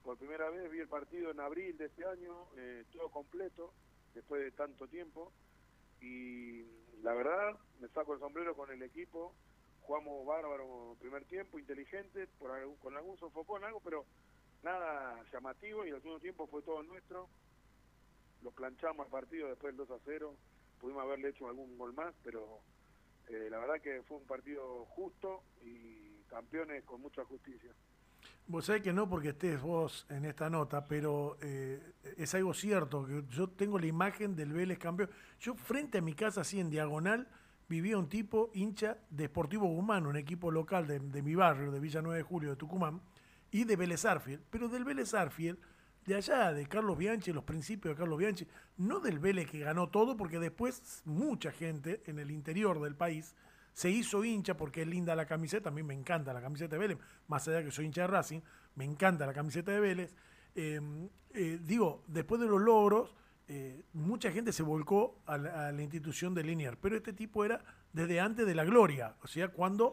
por 0.03 0.17
primera 0.17 0.49
vez 0.49 0.71
vi 0.71 0.79
el 0.79 0.87
partido 0.87 1.31
en 1.31 1.39
abril 1.39 1.75
de 1.77 1.85
este 1.85 2.05
año, 2.05 2.47
eh, 2.55 2.85
todo 2.93 3.09
completo, 3.09 3.73
después 4.13 4.41
de 4.43 4.51
tanto 4.51 4.87
tiempo. 4.87 5.31
Y 6.01 6.61
la 7.01 7.13
verdad, 7.13 7.57
me 7.81 7.87
saco 7.89 8.13
el 8.13 8.19
sombrero 8.19 8.55
con 8.55 8.71
el 8.71 8.81
equipo. 8.83 9.33
Jugamos 9.89 10.23
bárbaro 10.23 10.95
primer 10.99 11.25
tiempo, 11.25 11.57
inteligente, 11.57 12.27
por 12.37 12.51
algún- 12.51 12.75
con 12.75 12.95
algún 12.95 13.17
sofocón, 13.17 13.63
algo, 13.63 13.79
pero 13.83 14.05
nada 14.61 15.19
llamativo 15.33 15.83
y 15.83 15.89
al 15.89 15.99
segundo 15.99 16.19
tiempo 16.19 16.45
fue 16.45 16.61
todo 16.61 16.83
nuestro. 16.83 17.27
Lo 18.43 18.51
planchamos 18.51 19.07
al 19.07 19.11
partido 19.11 19.47
después 19.47 19.75
del 19.75 19.87
2 19.87 19.89
a 19.89 19.99
0. 20.05 20.35
Pudimos 20.79 21.01
haberle 21.01 21.29
hecho 21.29 21.47
algún 21.47 21.75
gol 21.75 21.91
más, 21.93 22.13
pero 22.23 22.59
eh, 23.29 23.47
la 23.49 23.57
verdad 23.57 23.81
que 23.81 24.03
fue 24.03 24.17
un 24.17 24.27
partido 24.27 24.85
justo 24.89 25.41
y 25.63 26.21
campeones 26.29 26.83
con 26.83 27.01
mucha 27.01 27.25
justicia. 27.25 27.71
Vos 28.45 28.65
sabés 28.65 28.83
que 28.83 28.93
no 28.93 29.09
porque 29.09 29.29
estés 29.29 29.59
vos 29.59 30.05
en 30.11 30.23
esta 30.25 30.51
nota, 30.51 30.85
pero 30.87 31.35
eh, 31.41 31.81
es 32.15 32.35
algo 32.35 32.53
cierto, 32.53 33.07
que 33.07 33.23
yo 33.31 33.49
tengo 33.49 33.79
la 33.79 33.87
imagen 33.87 34.35
del 34.35 34.53
Vélez 34.53 34.77
campeón. 34.77 35.09
Yo 35.39 35.55
frente 35.55 35.97
a 35.97 36.01
mi 36.01 36.13
casa, 36.13 36.41
así 36.41 36.59
en 36.59 36.69
diagonal, 36.69 37.27
vivía 37.69 37.97
un 37.97 38.09
tipo 38.09 38.49
hincha 38.53 38.97
de 39.09 39.27
Sportivo 39.27 39.67
Guzmán, 39.67 40.07
un 40.07 40.17
equipo 40.17 40.49
local 40.51 40.87
de, 40.87 41.21
mi 41.21 41.35
barrio, 41.35 41.71
de 41.71 41.79
Villa 41.79 42.01
9 42.01 42.17
de 42.17 42.23
Julio, 42.23 42.49
de 42.49 42.55
Tucumán, 42.55 42.99
y 43.51 43.63
de 43.63 43.75
Vélez 43.75 44.05
Arfiel. 44.05 44.41
Pero 44.49 44.67
del 44.67 44.83
Vélez 44.83 45.13
Arfiel, 45.13 45.57
de 46.05 46.15
allá, 46.15 46.51
de 46.51 46.65
Carlos 46.65 46.97
Bianchi, 46.97 47.31
los 47.31 47.43
principios 47.43 47.95
de 47.95 47.99
Carlos 47.99 48.17
Bianchi, 48.17 48.47
no 48.77 48.99
del 48.99 49.19
Vélez 49.19 49.49
que 49.49 49.59
ganó 49.59 49.89
todo, 49.89 50.17
porque 50.17 50.39
después 50.39 51.03
mucha 51.05 51.51
gente 51.51 52.01
en 52.07 52.17
el 52.17 52.31
interior 52.31 52.81
del 52.81 52.95
país 52.95 53.35
se 53.73 53.89
hizo 53.91 54.25
hincha 54.25 54.57
porque 54.57 54.81
es 54.81 54.87
linda 54.87 55.15
la 55.15 55.27
camiseta, 55.27 55.69
a 55.69 55.71
mí 55.71 55.83
me 55.83 55.93
encanta 55.93 56.33
la 56.33 56.41
camiseta 56.41 56.75
de 56.75 56.79
Vélez, 56.79 56.97
más 57.27 57.47
allá 57.47 57.59
de 57.59 57.65
que 57.65 57.71
soy 57.71 57.85
hincha 57.85 58.01
de 58.01 58.07
Racing, 58.07 58.41
me 58.75 58.83
encanta 58.83 59.25
la 59.27 59.33
camiseta 59.33 59.71
de 59.71 59.79
Vélez. 59.79 60.15
Em, 60.55 61.07
eh, 61.33 61.59
digo, 61.61 62.03
después 62.07 62.41
de 62.41 62.47
los 62.47 62.59
logros, 62.59 63.15
eh, 63.51 63.83
mucha 63.93 64.31
gente 64.31 64.53
se 64.53 64.61
volcó 64.61 65.23
a 65.25 65.35
la, 65.35 65.81
institución 65.81 66.35
de 66.35 66.43
Linier, 66.43 66.77
pero 66.77 66.95
este 66.95 67.13
tipo 67.13 67.43
era 67.43 67.65
desde 67.91 68.19
antes 68.19 68.45
de 68.45 68.53
la 68.53 68.63
gloria, 68.63 69.15
o 69.23 69.27
sea, 69.27 69.47
cuando 69.47 69.91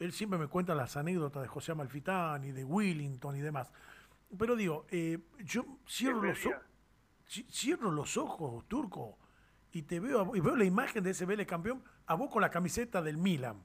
él 0.00 0.12
siempre 0.12 0.40
me 0.40 0.48
cuenta 0.48 0.74
las 0.74 0.96
anécdotas 0.96 1.42
de 1.42 1.46
José 1.46 1.70
Amalfitán 1.70 2.42
y 2.42 2.50
de 2.50 2.64
Willington 2.64 3.36
y 3.36 3.40
demás. 3.40 3.70
Pero 4.36 4.56
digo, 4.56 4.86
eh, 4.90 5.20
yo 5.38 5.64
cierro 5.88 6.20
los, 6.20 6.38
cierro 7.48 7.92
los 7.92 8.16
ojos, 8.16 8.66
Turco, 8.66 9.16
y 9.70 9.82
te 9.82 10.00
veo, 10.00 10.34
y 10.34 10.40
veo 10.40 10.56
la 10.56 10.64
imagen 10.64 11.04
de 11.04 11.10
ese 11.10 11.26
Vélez 11.26 11.46
campeón, 11.46 11.84
a 12.06 12.14
vos 12.14 12.28
con 12.28 12.42
la 12.42 12.50
camiseta 12.50 13.02
del 13.02 13.18
Milan. 13.18 13.62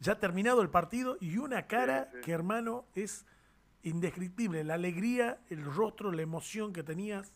Ya 0.00 0.20
terminado 0.20 0.60
el 0.60 0.68
partido 0.68 1.16
y 1.18 1.38
una 1.38 1.66
cara 1.66 2.10
que, 2.22 2.32
hermano, 2.32 2.84
es 2.94 3.24
indescriptible. 3.82 4.64
La 4.64 4.74
alegría, 4.74 5.40
el 5.48 5.64
rostro, 5.64 6.12
la 6.12 6.20
emoción 6.20 6.74
que 6.74 6.82
tenías. 6.82 7.32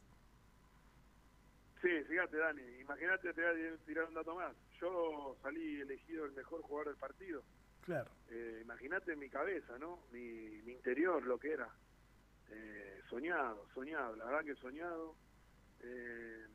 Sí, 1.80 1.88
fíjate, 2.08 2.36
Dani. 2.36 2.62
Imagínate, 2.80 3.32
te 3.32 3.42
voy 3.42 3.66
a 3.66 3.76
tirar 3.86 4.04
un 4.06 4.14
dato 4.14 4.34
más. 4.34 4.54
Yo 4.80 5.36
salí 5.42 5.80
elegido 5.80 6.26
el 6.26 6.32
mejor 6.32 6.62
jugador 6.62 6.88
del 6.88 6.98
partido. 6.98 7.42
Claro. 7.82 8.10
Eh, 8.30 8.60
imagínate 8.62 9.16
mi 9.16 9.30
cabeza, 9.30 9.78
¿no? 9.78 10.00
Mi, 10.12 10.60
mi 10.62 10.72
interior, 10.72 11.24
lo 11.24 11.38
que 11.38 11.52
era. 11.52 11.68
Eh, 12.50 13.00
soñado, 13.08 13.66
soñado. 13.72 14.14
La 14.16 14.26
verdad 14.26 14.44
que 14.44 14.54
soñado. 14.56 15.16
Eh, 15.82 16.46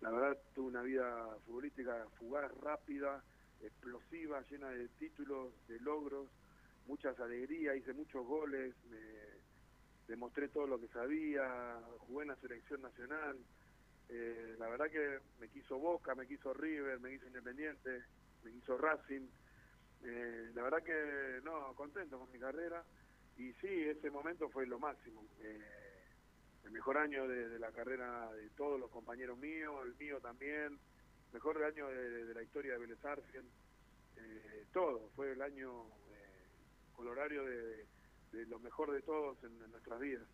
la 0.00 0.10
verdad 0.10 0.38
tuve 0.54 0.68
una 0.68 0.82
vida 0.82 1.36
futbolística 1.46 2.06
fugaz, 2.18 2.52
rápida, 2.60 3.24
explosiva, 3.62 4.42
llena 4.42 4.68
de 4.68 4.88
títulos, 4.90 5.52
de 5.66 5.80
logros, 5.80 6.28
muchas 6.86 7.18
alegrías, 7.18 7.76
hice 7.76 7.92
muchos 7.94 8.24
goles, 8.26 8.74
me 8.90 8.98
demostré 10.06 10.48
todo 10.48 10.66
lo 10.66 10.78
que 10.78 10.88
sabía, 10.88 11.80
jugué 12.00 12.22
en 12.22 12.28
la 12.28 12.36
selección 12.36 12.82
nacional. 12.82 13.38
Eh, 14.08 14.56
la 14.58 14.68
verdad 14.68 14.90
que 14.90 15.18
me 15.40 15.48
quiso 15.48 15.78
Boca, 15.78 16.14
me 16.14 16.26
quiso 16.26 16.54
River, 16.54 17.00
me 17.00 17.10
quiso 17.10 17.26
Independiente, 17.26 18.04
me 18.44 18.52
quiso 18.52 18.78
Racing. 18.78 19.26
Eh, 20.04 20.50
la 20.54 20.62
verdad 20.62 20.82
que 20.82 21.40
no, 21.42 21.74
contento 21.74 22.18
con 22.18 22.30
mi 22.30 22.38
carrera 22.38 22.84
y 23.36 23.52
sí, 23.54 23.68
ese 23.68 24.10
momento 24.10 24.48
fue 24.48 24.66
lo 24.66 24.78
máximo. 24.78 25.24
Eh, 25.40 25.60
el 26.64 26.70
mejor 26.70 26.98
año 26.98 27.28
de, 27.28 27.58
la 27.58 27.70
carrera 27.70 28.32
de 28.32 28.50
todos 28.50 28.80
los 28.80 28.90
compañeros 28.90 29.38
míos, 29.38 29.74
el 29.84 29.94
mío 29.94 30.20
también, 30.20 30.78
mejor 31.32 31.62
año 31.62 31.86
de, 31.88 32.34
la 32.34 32.42
historia 32.42 32.72
de 32.72 32.78
Vélez 32.78 32.98
eh, 34.16 34.64
todo, 34.72 35.10
fue 35.14 35.32
el 35.32 35.42
año 35.42 35.84
eh, 36.10 36.48
colorario 36.94 37.44
de, 37.44 37.86
lo 38.46 38.58
mejor 38.58 38.90
de 38.92 39.02
todos 39.02 39.42
en, 39.44 39.58
nuestras 39.70 40.00
vidas. 40.00 40.26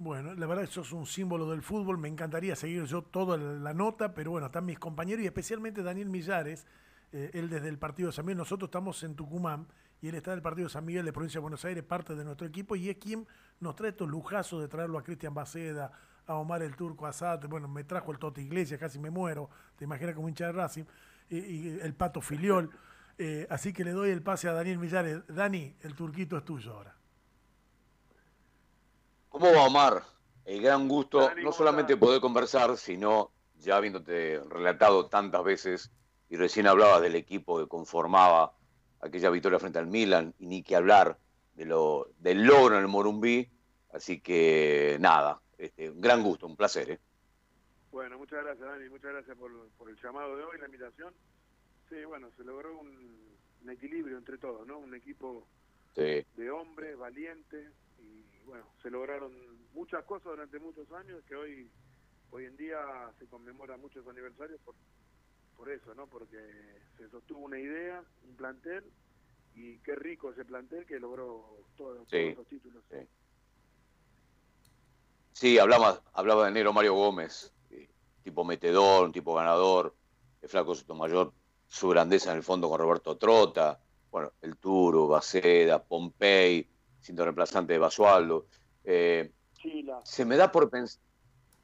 Bueno, 0.00 0.32
la 0.32 0.46
verdad 0.46 0.62
eso 0.62 0.82
es 0.82 0.92
un 0.92 1.06
símbolo 1.06 1.50
del 1.50 1.60
fútbol, 1.60 1.98
me 1.98 2.06
encantaría 2.06 2.54
seguir 2.54 2.84
yo 2.84 3.02
toda 3.02 3.36
la 3.36 3.74
nota, 3.74 4.14
pero 4.14 4.30
bueno, 4.30 4.46
están 4.46 4.64
mis 4.64 4.78
compañeros 4.78 5.24
y 5.24 5.26
especialmente 5.26 5.82
Daniel 5.82 6.08
Millares, 6.08 6.68
eh, 7.10 7.30
él 7.34 7.50
desde 7.50 7.68
el 7.68 7.78
partido 7.78 8.10
de 8.10 8.12
San 8.12 8.24
Miguel, 8.24 8.38
nosotros 8.38 8.68
estamos 8.68 9.02
en 9.02 9.16
Tucumán 9.16 9.66
y 10.00 10.06
él 10.06 10.14
está 10.14 10.30
del 10.30 10.40
partido 10.40 10.68
de 10.68 10.72
San 10.72 10.84
Miguel 10.84 11.04
de 11.04 11.12
Provincia 11.12 11.38
de 11.38 11.42
Buenos 11.42 11.64
Aires, 11.64 11.82
parte 11.82 12.14
de 12.14 12.24
nuestro 12.24 12.46
equipo 12.46 12.76
y 12.76 12.88
es 12.88 12.96
quien 12.98 13.26
nos 13.58 13.74
trae 13.74 13.90
estos 13.90 14.08
lujazos 14.08 14.60
de 14.60 14.68
traerlo 14.68 14.98
a 14.98 15.02
Cristian 15.02 15.34
Baceda, 15.34 15.90
a 16.28 16.34
Omar 16.34 16.62
el 16.62 16.76
Turco, 16.76 17.04
a 17.04 17.12
Sate, 17.12 17.48
bueno, 17.48 17.66
me 17.66 17.82
trajo 17.82 18.12
el 18.12 18.20
Tote 18.20 18.40
Iglesias, 18.40 18.78
casi 18.78 19.00
me 19.00 19.10
muero, 19.10 19.50
te 19.76 19.82
imaginas 19.82 20.14
como 20.14 20.28
hincha 20.28 20.46
de 20.46 20.52
Racing, 20.52 20.84
y, 21.28 21.70
el 21.80 21.94
Pato 21.94 22.20
Filiol. 22.20 22.70
Eh, 23.18 23.48
así 23.50 23.72
que 23.72 23.82
le 23.82 23.90
doy 23.90 24.10
el 24.10 24.22
pase 24.22 24.48
a 24.48 24.52
Daniel 24.52 24.78
Millares. 24.78 25.26
Dani, 25.26 25.74
el 25.82 25.94
turquito 25.94 26.36
es 26.36 26.44
tuyo 26.44 26.72
ahora. 26.72 26.97
¿Cómo 29.28 29.52
va 29.52 29.66
Omar? 29.66 30.02
El 30.44 30.62
gran 30.62 30.88
gusto, 30.88 31.30
no 31.42 31.52
solamente 31.52 31.96
poder 31.96 32.20
conversar, 32.20 32.76
sino 32.78 33.32
ya 33.58 33.76
habiéndote 33.76 34.40
relatado 34.48 35.06
tantas 35.06 35.44
veces 35.44 35.90
y 36.30 36.36
recién 36.36 36.66
hablabas 36.66 37.02
del 37.02 37.16
equipo 37.16 37.58
que 37.58 37.68
conformaba 37.68 38.54
aquella 39.00 39.30
victoria 39.30 39.58
frente 39.58 39.78
al 39.78 39.86
Milan 39.86 40.34
y 40.38 40.46
ni 40.46 40.62
que 40.62 40.76
hablar 40.76 41.18
de 41.54 41.66
lo, 41.66 42.08
del 42.18 42.44
logro 42.44 42.76
en 42.76 42.82
el 42.82 42.88
Morumbí. 42.88 43.50
Así 43.92 44.20
que 44.20 44.96
nada, 45.00 45.40
este, 45.58 45.90
un 45.90 46.00
gran 46.00 46.22
gusto, 46.22 46.46
un 46.46 46.56
placer. 46.56 46.90
¿eh? 46.92 47.00
Bueno, 47.90 48.18
muchas 48.18 48.44
gracias 48.44 48.66
Dani, 48.66 48.88
muchas 48.88 49.12
gracias 49.12 49.36
por, 49.36 49.50
el 49.88 49.96
llamado 50.02 50.36
de 50.36 50.44
hoy, 50.44 50.58
la 50.58 50.66
invitación. 50.66 51.12
Sí, 51.88 52.04
bueno, 52.04 52.28
se 52.36 52.44
logró 52.44 52.78
un, 52.78 53.18
equilibrio 53.68 54.16
entre 54.16 54.38
todos, 54.38 54.66
¿no? 54.66 54.78
Un 54.78 54.94
equipo 54.94 55.46
de 55.94 56.50
hombres, 56.50 56.96
valientes, 56.96 57.70
y 57.98 58.24
bueno, 58.44 58.64
se 58.82 58.90
lograron 58.90 59.32
muchas 59.74 60.04
cosas 60.04 60.24
durante 60.24 60.58
muchos 60.58 60.90
años 60.92 61.22
que 61.26 61.36
hoy, 61.36 61.70
hoy 62.30 62.44
en 62.46 62.56
día 62.56 62.78
se 63.18 63.26
conmemoran 63.26 63.80
muchos 63.80 64.06
aniversarios 64.06 64.60
por, 64.60 64.74
por 65.56 65.70
eso, 65.70 65.94
¿no? 65.94 66.06
Porque 66.06 66.38
se 66.96 67.08
sostuvo 67.10 67.40
una 67.40 67.58
idea, 67.58 68.02
un 68.28 68.36
plantel, 68.36 68.84
y 69.54 69.78
qué 69.78 69.94
rico 69.96 70.30
ese 70.30 70.44
plantel 70.44 70.86
que 70.86 71.00
logró 71.00 71.58
todos, 71.76 71.98
los 71.98 72.46
títulos. 72.48 72.84
Sí, 75.32 75.58
hablaba, 75.58 76.02
hablaba 76.14 76.46
de 76.46 76.52
Nero 76.52 76.72
Mario 76.72 76.94
Gómez, 76.94 77.52
eh, 77.70 77.88
tipo 78.22 78.44
metedor, 78.44 79.04
un 79.04 79.12
tipo 79.12 79.34
ganador, 79.34 79.94
el 80.42 80.48
flaco 80.48 80.74
Sotomayor, 80.74 81.32
su 81.68 81.88
grandeza 81.88 82.32
en 82.32 82.38
el 82.38 82.42
fondo 82.42 82.68
con 82.68 82.78
Roberto 82.78 83.16
Trota, 83.16 83.80
bueno, 84.10 84.32
el 84.42 84.56
Turo, 84.56 85.06
Baceda, 85.06 85.82
Pompey, 85.82 86.68
siendo 87.00 87.24
reemplazante 87.24 87.72
de 87.72 87.78
Basualdo. 87.78 88.46
Eh, 88.84 89.32
Chila. 89.54 90.00
Se 90.04 90.24
me 90.24 90.36
da 90.36 90.50
por 90.50 90.70
pensar. 90.70 91.00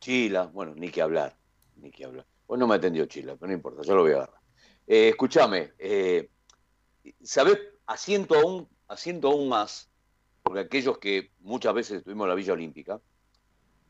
Chila, 0.00 0.46
bueno, 0.46 0.74
ni 0.74 0.90
que 0.90 1.00
hablar, 1.00 1.34
ni 1.76 1.90
que 1.90 2.04
hablar. 2.04 2.26
Hoy 2.46 2.58
no 2.58 2.66
me 2.66 2.74
atendió 2.74 3.06
Chila, 3.06 3.36
pero 3.36 3.48
no 3.48 3.54
importa, 3.54 3.82
yo 3.82 3.94
lo 3.94 4.02
voy 4.02 4.12
a 4.12 4.16
agarrar. 4.16 4.40
Eh, 4.86 5.08
escúchame, 5.08 5.72
eh, 5.78 6.28
¿sabés? 7.22 7.58
Asiento 7.86 8.34
aún, 8.34 8.68
asiento 8.86 9.28
aún 9.28 9.48
más, 9.48 9.88
porque 10.42 10.60
aquellos 10.60 10.98
que 10.98 11.32
muchas 11.40 11.72
veces 11.72 11.98
estuvimos 11.98 12.26
en 12.26 12.28
la 12.28 12.34
Villa 12.34 12.52
Olímpica, 12.52 13.00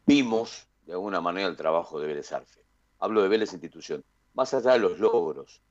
vimos 0.06 0.68
de 0.86 0.92
alguna 0.92 1.20
manera 1.20 1.48
el 1.48 1.56
trabajo 1.56 1.98
de 1.98 2.06
Vélez 2.06 2.30
Arfe. 2.32 2.60
Hablo 3.00 3.22
de 3.22 3.28
Vélez 3.28 3.52
Institución, 3.52 4.04
más 4.34 4.54
allá 4.54 4.72
de 4.72 4.78
los 4.78 5.00
logros, 5.00 5.62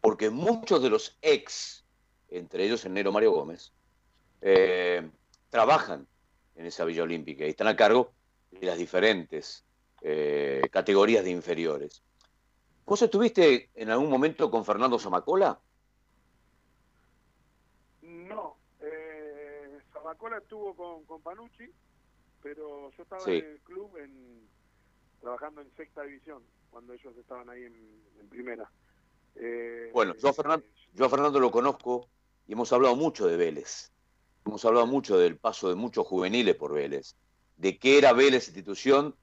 porque 0.00 0.30
muchos 0.30 0.82
de 0.82 0.90
los 0.90 1.16
ex, 1.22 1.84
entre 2.28 2.64
ellos 2.64 2.84
el 2.84 2.94
Nero 2.94 3.12
Mario 3.12 3.30
Gómez, 3.30 3.72
eh, 4.40 5.08
trabajan 5.52 6.08
en 6.54 6.64
esa 6.64 6.86
Villa 6.86 7.02
Olímpica 7.02 7.44
y 7.44 7.50
están 7.50 7.68
a 7.68 7.76
cargo 7.76 8.14
de 8.50 8.66
las 8.66 8.78
diferentes 8.78 9.66
eh, 10.00 10.62
categorías 10.70 11.22
de 11.24 11.30
inferiores. 11.30 12.02
¿Vos 12.86 13.02
estuviste 13.02 13.68
en 13.74 13.90
algún 13.90 14.08
momento 14.08 14.50
con 14.50 14.64
Fernando 14.64 14.98
Zamacola? 14.98 15.60
No, 18.00 18.56
eh, 18.80 19.78
Zamacola 19.92 20.38
estuvo 20.38 20.74
con, 20.74 21.04
con, 21.04 21.20
Panucci, 21.20 21.70
pero 22.42 22.90
yo 22.96 23.02
estaba 23.02 23.22
en 23.26 23.44
el 23.44 23.60
club 23.60 23.94
en, 23.98 24.48
trabajando 25.20 25.60
en 25.60 25.70
sexta 25.76 26.02
división, 26.02 26.42
cuando 26.70 26.94
ellos 26.94 27.14
estaban 27.18 27.50
ahí 27.50 27.64
en, 27.64 28.28
primera. 28.30 28.70
Eh, 29.34 29.90
bueno, 29.92 30.14
yo 30.14 30.30
a, 30.30 30.32
Fernando, 30.32 30.64
yo 30.94 31.04
a 31.04 31.10
Fernando 31.10 31.38
lo 31.38 31.50
conozco 31.50 32.08
y 32.46 32.54
hemos 32.54 32.72
hablado 32.72 32.96
mucho 32.96 33.26
de 33.26 33.36
Vélez. 33.36 33.92
Hemos 34.44 34.64
hablado 34.64 34.86
mucho 34.86 35.18
del 35.18 35.36
paso 35.36 35.68
de 35.68 35.74
muchos 35.74 36.06
juveniles 36.06 36.56
por 36.56 36.72
Vélez, 36.72 37.16
de 37.56 37.78
qué 37.78 37.98
era 37.98 38.12
Vélez 38.12 38.48
institución 38.48 39.14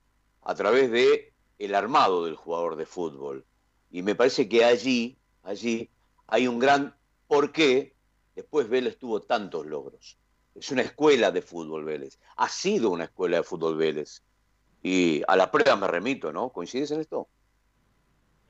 a 0.42 0.56
través 0.56 0.90
de 0.92 1.34
el 1.58 1.76
armado 1.76 2.26
del 2.26 2.36
jugador 2.36 2.78
de 2.78 2.86
fútbol. 2.86 3.46
Y 3.92 4.02
me 4.02 4.16
parece 4.16 4.48
que 4.48 4.64
allí, 4.64 5.18
allí 5.44 5.90
hay 6.28 6.48
un 6.48 6.60
gran 6.60 6.96
por 7.28 7.52
qué 7.52 7.96
después 8.36 8.70
Vélez 8.70 8.98
tuvo 8.98 9.22
tantos 9.22 9.66
logros. 9.66 10.18
es 10.56 10.72
una 10.72 10.82
escuela 10.82 11.32
de 11.32 11.42
fútbol 11.42 11.84
Vélez, 11.84 12.20
ha 12.38 12.48
sido 12.48 12.90
una 12.90 13.06
escuela 13.06 13.38
de 13.38 13.44
fútbol 13.44 13.76
Vélez. 13.78 14.24
Y 14.82 15.22
a 15.28 15.36
la 15.36 15.52
prueba 15.52 15.76
me 15.76 15.88
remito, 15.88 16.32
¿no? 16.32 16.50
¿Coincides 16.50 16.92
en 16.92 17.02
esto? 17.02 17.28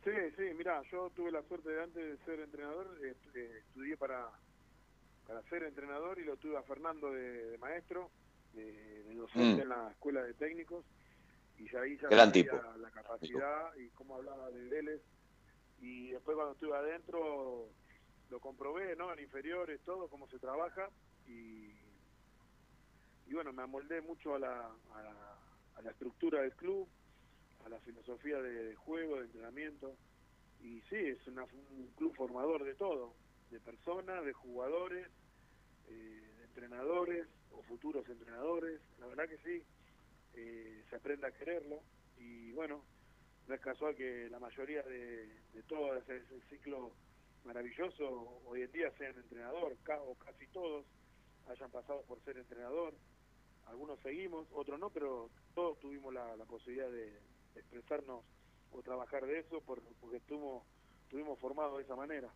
Sí, 0.03 0.11
sí, 0.37 0.43
mira, 0.55 0.81
yo 0.91 1.09
tuve 1.15 1.31
la 1.31 1.41
suerte 1.43 1.69
de 1.69 1.83
antes 1.83 2.03
de 2.03 2.25
ser 2.25 2.39
entrenador, 2.39 2.87
eh, 3.03 3.15
estudié 3.67 3.97
para, 3.97 4.29
para 5.29 5.43
ser 5.43 5.61
entrenador 5.61 6.17
y 6.17 6.23
lo 6.23 6.37
tuve 6.37 6.57
a 6.57 6.63
Fernando 6.63 7.11
de, 7.11 7.55
maestro, 7.59 8.09
de, 8.53 9.03
docente 9.13 9.59
mm. 9.59 9.61
en 9.61 9.69
la 9.69 9.91
escuela 9.91 10.23
de 10.23 10.33
técnicos, 10.33 10.83
y 11.59 11.69
ya 11.71 11.81
ahí 11.81 11.99
ya 12.01 12.07
Gran 12.07 12.31
la 12.81 12.89
capacidad 12.89 13.75
y 13.75 13.89
cómo 13.89 14.15
hablaba 14.15 14.49
de 14.49 14.67
Vélez. 14.69 15.01
Y 15.81 16.09
después 16.09 16.35
cuando 16.35 16.53
estuve 16.53 16.75
adentro 16.75 17.69
lo 18.31 18.39
comprobé, 18.39 18.95
¿no? 18.95 19.13
En 19.13 19.19
inferiores, 19.19 19.79
todo, 19.85 20.07
cómo 20.07 20.27
se 20.29 20.39
trabaja, 20.39 20.89
y, 21.27 21.75
y 23.27 23.33
bueno, 23.33 23.53
me 23.53 23.61
amoldé 23.61 24.01
mucho 24.01 24.33
a 24.33 24.39
la, 24.39 24.71
a 25.75 25.81
la 25.83 25.91
estructura 25.91 26.41
del 26.41 26.53
club, 26.53 26.87
a 27.65 27.69
la 27.69 27.79
filosofía 27.81 28.41
de 28.41 28.75
juego, 28.77 29.17
de 29.17 29.25
entrenamiento. 29.25 29.95
Y 30.61 30.81
sí, 30.89 30.95
es 30.95 31.19
un 31.27 31.93
club 31.97 32.15
formador 32.15 32.63
de 32.63 32.73
todo, 32.73 33.13
de 33.51 33.59
personas, 33.59 34.25
de 34.25 34.33
jugadores, 34.33 35.07
eh, 35.89 36.43
entrenadores 36.43 37.27
o 37.51 37.61
futuros 37.63 38.07
entrenadores. 38.09 38.81
La 38.99 39.07
verdad 39.07 39.27
que 39.27 39.37
sí, 39.37 39.63
eh, 40.35 40.83
se 40.89 40.95
aprende 40.95 41.27
a 41.27 41.31
quererlo. 41.31 41.81
Y 42.17 42.51
bueno, 42.51 42.83
no 43.47 43.55
es 43.55 43.61
casual 43.61 43.95
que 43.95 44.29
la 44.29 44.39
mayoría 44.39 44.83
de, 44.83 45.27
de 45.53 45.63
todo 45.67 45.95
ese, 45.95 46.21
ciclo 46.49 46.91
maravilloso 47.45 48.41
hoy 48.45 48.61
en 48.63 48.71
día 48.71 48.91
sean 48.97 49.15
entrenador, 49.15 49.75
o 50.05 50.15
casi 50.15 50.45
todos 50.47 50.85
hayan 51.47 51.71
pasado 51.71 52.03
por 52.03 52.21
ser 52.23 52.37
entrenador. 52.37 52.93
Algunos 53.67 53.99
seguimos, 54.01 54.47
otros 54.51 54.79
no, 54.79 54.89
pero 54.89 55.29
todos 55.55 55.79
tuvimos 55.79 56.13
la 56.13 56.35
posibilidad 56.45 56.89
de, 56.89 57.17
expresarnos 57.55 58.23
o 58.71 58.81
trabajar 58.81 59.25
de 59.25 59.39
eso 59.39 59.61
porque 59.61 59.85
estuvimos, 60.13 60.63
estuvimos 61.03 61.39
formados 61.39 61.77
de 61.77 61.83
esa 61.83 61.95
manera. 61.95 62.29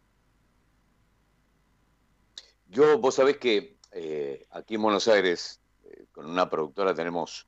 Yo, 2.68 2.98
vos 3.00 3.16
sabés 3.16 3.38
que 3.38 3.78
eh, 3.92 4.46
aquí 4.52 4.76
en 4.76 4.82
Buenos 4.82 5.08
Aires, 5.08 5.62
eh, 5.86 6.06
con 6.12 6.26
una 6.30 6.50
productora, 6.50 6.94
tenemos 6.96 7.48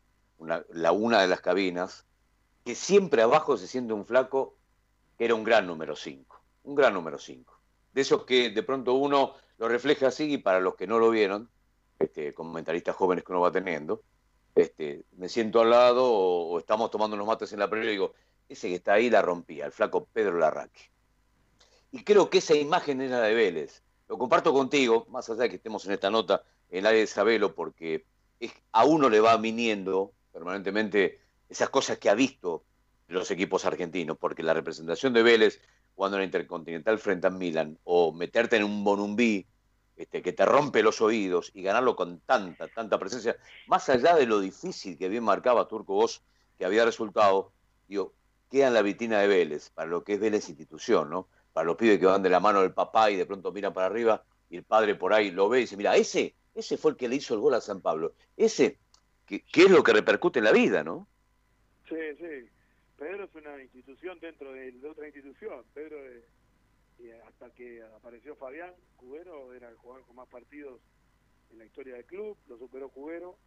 la 0.70 0.92
una 0.92 1.22
de 1.22 1.28
las 1.28 1.42
cabinas, 1.42 2.06
que 2.66 2.76
siempre 2.76 3.22
abajo 3.22 3.58
se 3.58 3.68
siente 3.68 3.94
un 3.94 4.06
flaco 4.06 4.58
que 5.18 5.26
era 5.26 5.36
un 5.36 5.44
gran 5.44 5.68
número 5.68 5.96
5, 5.96 6.44
un 6.64 6.76
gran 6.76 6.94
número 6.94 7.18
5. 7.18 7.60
De 7.94 8.02
esos 8.02 8.26
que 8.26 8.50
de 8.50 8.64
pronto 8.64 8.96
uno 8.96 9.36
lo 9.58 9.70
refleja 9.70 10.08
así 10.08 10.34
y 10.34 10.38
para 10.38 10.60
los 10.60 10.76
que 10.76 10.88
no 10.88 11.00
lo 11.00 11.10
vieron, 11.10 11.50
este, 12.00 12.34
comentaristas 12.34 12.96
jóvenes 12.96 13.24
que 13.24 13.32
uno 13.32 13.42
va 13.42 13.52
teniendo, 13.52 14.04
este, 14.56 15.06
me 15.14 15.30
siento 15.30 15.62
al 15.62 15.70
lado 15.70 16.12
o, 16.12 16.60
estamos 16.60 16.92
tomando 16.92 17.16
unos 17.16 17.28
mates 17.28 17.54
en 17.54 17.60
la 17.60 17.70
previa 17.70 17.90
y 17.90 17.94
digo, 17.94 18.14
ese 18.50 18.70
que 18.70 18.76
está 18.76 18.94
ahí 18.94 19.10
la 19.10 19.22
rompía, 19.22 19.66
el 19.66 19.72
flaco 19.72 20.08
Pedro 20.12 20.38
Larraque. 20.38 20.92
Y 21.92 22.04
creo 22.04 22.30
que 22.30 22.40
esa 22.40 22.56
imagen 22.56 23.00
era 23.00 23.22
de 23.22 23.34
Vélez. 23.34 23.84
Lo 24.08 24.18
comparto 24.18 24.54
contigo, 24.54 25.06
más 25.10 25.30
allá 25.30 25.44
de 25.44 25.50
que 25.50 25.56
estemos 25.56 25.86
en 25.86 25.94
esta 25.94 26.10
nota 26.10 26.44
en 26.70 26.80
el 26.80 26.86
área 26.86 27.00
de 27.00 27.08
Sabelo, 27.08 27.56
porque 27.56 28.06
a 28.72 28.86
uno 28.86 29.10
le 29.10 29.20
va 29.20 29.38
viniendo 29.38 30.14
permanentemente 30.32 31.22
esas 31.50 31.70
cosas 31.70 31.98
que 31.98 32.10
ha 32.10 32.16
visto 32.16 32.64
los 33.08 33.30
equipos 33.32 33.66
argentinos, 33.66 34.18
porque 34.18 34.44
la 34.44 34.54
representación 34.54 35.14
de 35.14 35.24
Vélez 35.24 35.62
cuando 35.96 36.18
en 36.18 36.22
la 36.22 36.26
Intercontinental 36.26 37.00
frente 37.00 37.28
a 37.28 37.30
Milan, 37.30 37.80
o 37.86 38.12
meterte 38.12 38.58
en 38.58 38.66
un 38.66 38.84
Bonumbí 38.84 39.48
este, 39.96 40.22
que 40.22 40.34
te 40.34 40.46
rompe 40.46 40.84
los 40.84 41.02
oídos 41.02 41.52
y 41.54 41.62
ganarlo 41.62 41.96
con 41.96 42.20
tanta, 42.20 42.68
tanta 42.68 43.00
presencia, 43.00 43.38
más 43.68 43.88
allá 43.88 44.16
de 44.16 44.26
lo 44.26 44.42
difícil 44.42 44.98
que 44.98 45.08
bien 45.08 45.24
marcaba 45.24 45.68
Turco 45.68 45.94
Vos, 45.94 46.22
que 46.58 46.66
había 46.66 46.84
resultado, 46.84 47.54
digo, 47.88 48.14
queda 48.52 48.68
en 48.68 48.74
la 48.74 48.82
vitrina 48.82 49.20
de 49.20 49.28
Vélez, 49.28 49.70
para 49.70 49.90
lo 49.90 50.04
que 50.04 50.14
es 50.14 50.20
Vélez 50.20 50.50
institución, 50.50 51.10
¿no? 51.10 51.30
Para 51.56 51.68
los 51.68 51.78
pibes 51.78 52.00
que 52.00 52.06
van 52.06 52.22
de 52.22 52.30
la 52.30 52.42
mano 52.42 52.60
del 52.60 52.74
papá 52.74 53.10
y 53.10 53.16
de 53.16 53.26
pronto 53.26 53.54
miran 53.54 53.74
para 53.74 53.88
arriba 53.88 54.22
y 54.50 54.58
el 54.58 54.66
padre 54.66 54.94
por 54.96 55.14
ahí 55.14 55.32
lo 55.32 55.48
ve 55.48 55.60
y 55.60 55.62
dice, 55.62 55.78
mira, 55.78 55.96
ese, 55.96 56.36
ese 56.54 56.76
fue 56.76 56.92
el 56.92 56.98
que 56.98 57.08
le 57.08 57.16
hizo 57.16 57.34
el 57.34 57.40
gol 57.40 57.54
a 57.54 57.62
San 57.62 57.80
Pablo. 57.80 58.14
Ese, 58.36 58.78
que, 59.26 59.42
es 59.54 59.72
lo 59.72 59.82
que 59.82 59.94
repercute 59.94 60.40
en 60.40 60.46
la 60.46 60.52
vida, 60.52 60.84
¿no? 60.84 61.08
Sí, 61.88 61.96
sí. 62.18 62.50
Pedro 62.98 63.24
es 63.24 63.36
una 63.36 63.64
institución 63.64 64.20
dentro 64.20 64.52
de, 64.52 64.74
otra 64.86 65.06
institución. 65.06 65.64
Pedro 65.74 65.98
es 66.06 66.26
hasta 67.26 67.50
que 67.52 67.82
apareció 67.96 68.36
Fabián 68.36 68.74
Cubero, 68.98 69.54
era 69.54 69.70
el 69.70 69.78
jugador 69.78 70.06
con 70.06 70.18
más 70.18 70.28
partidos 70.28 70.82
en 71.52 71.60
la 71.60 71.66
historia 71.66 71.96
del 71.96 72.04
club, 72.04 72.38
lo 72.50 72.58
superó 72.58 72.90
Cubero, 72.90 73.38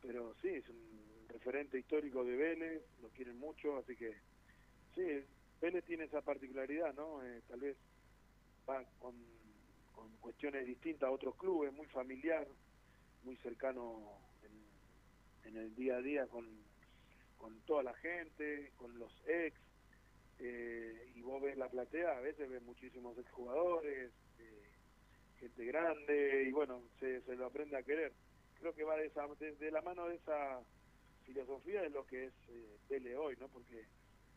pero 0.00 0.34
sí, 0.40 0.48
es 0.48 0.66
un 0.70 1.28
referente 1.28 1.78
histórico 1.78 2.24
de 2.24 2.34
Vélez, 2.34 2.82
lo 3.02 3.10
quieren 3.10 3.38
mucho, 3.38 3.76
así 3.76 3.94
que 3.94 4.14
sí, 4.94 5.22
Vélez 5.62 5.84
tiene 5.84 6.04
esa 6.04 6.20
particularidad, 6.20 6.92
¿no? 6.94 7.22
Eh, 7.22 7.40
tal 7.48 7.60
vez 7.60 7.76
va 8.68 8.84
con, 8.98 9.14
cuestiones 10.20 10.66
distintas 10.66 11.08
a 11.08 11.12
otros 11.12 11.36
clubes, 11.36 11.72
muy 11.72 11.86
familiar, 11.86 12.46
muy 13.22 13.36
cercano 13.36 14.18
en, 15.44 15.56
el 15.56 15.74
día 15.74 15.96
a 15.96 16.02
día 16.02 16.26
con, 16.26 16.46
toda 17.66 17.82
la 17.84 17.94
gente, 17.94 18.72
con 18.76 18.98
los 18.98 19.12
ex, 19.26 19.56
eh, 20.40 21.12
y 21.14 21.22
vos 21.22 21.40
ves 21.42 21.56
la 21.56 21.68
platea, 21.68 22.16
a 22.16 22.20
veces 22.20 22.48
ves 22.48 22.62
muchísimos 22.62 23.16
exjugadores, 23.18 24.10
eh, 24.38 24.62
gente 25.38 25.64
grande, 25.64 26.44
y 26.48 26.52
bueno, 26.52 26.82
se, 26.98 27.20
se, 27.22 27.36
lo 27.36 27.46
aprende 27.46 27.76
a 27.76 27.82
querer. 27.82 28.12
Creo 28.58 28.74
que 28.74 28.84
va 28.84 28.96
de, 28.96 29.06
esa, 29.06 29.26
de, 29.28 29.70
la 29.70 29.82
mano 29.82 30.08
de 30.08 30.16
esa 30.16 30.60
filosofía 31.24 31.82
de 31.82 31.90
lo 31.90 32.04
que 32.06 32.26
es 32.26 32.32
eh, 32.48 32.78
Tele 32.88 33.16
hoy, 33.16 33.36
¿no? 33.38 33.48
Porque 33.48 33.86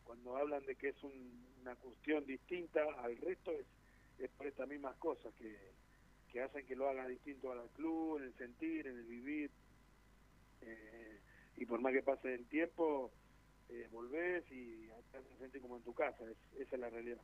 cuando 0.06 0.36
hablan 0.36 0.64
de 0.64 0.76
que 0.76 0.90
es 0.90 1.02
una 1.02 1.74
cuestión 1.76 2.24
distinta 2.24 2.80
al 2.98 3.16
resto, 3.18 3.50
es, 3.52 3.66
es 4.18 4.30
por 4.30 4.46
estas 4.46 4.68
mismas 4.68 4.96
cosas 4.96 5.32
que, 5.34 5.56
que 6.32 6.42
hacen 6.42 6.66
que 6.66 6.76
lo 6.76 6.88
haga 6.88 7.06
distinto 7.06 7.50
al 7.52 7.68
club, 7.70 8.18
en 8.18 8.24
el 8.24 8.34
sentir, 8.36 8.86
en 8.86 8.98
el 8.98 9.04
vivir. 9.04 9.50
Eh, 10.62 11.20
y 11.56 11.66
por 11.66 11.80
más 11.80 11.92
que 11.92 12.02
pase 12.02 12.34
el 12.34 12.46
tiempo, 12.46 13.10
eh, 13.68 13.88
volvés 13.90 14.44
y 14.50 14.88
te 15.12 15.38
sentir 15.38 15.60
como 15.62 15.76
en 15.76 15.82
tu 15.82 15.94
casa, 15.94 16.24
esa 16.58 16.74
es 16.76 16.80
la 16.80 16.90
realidad. 16.90 17.20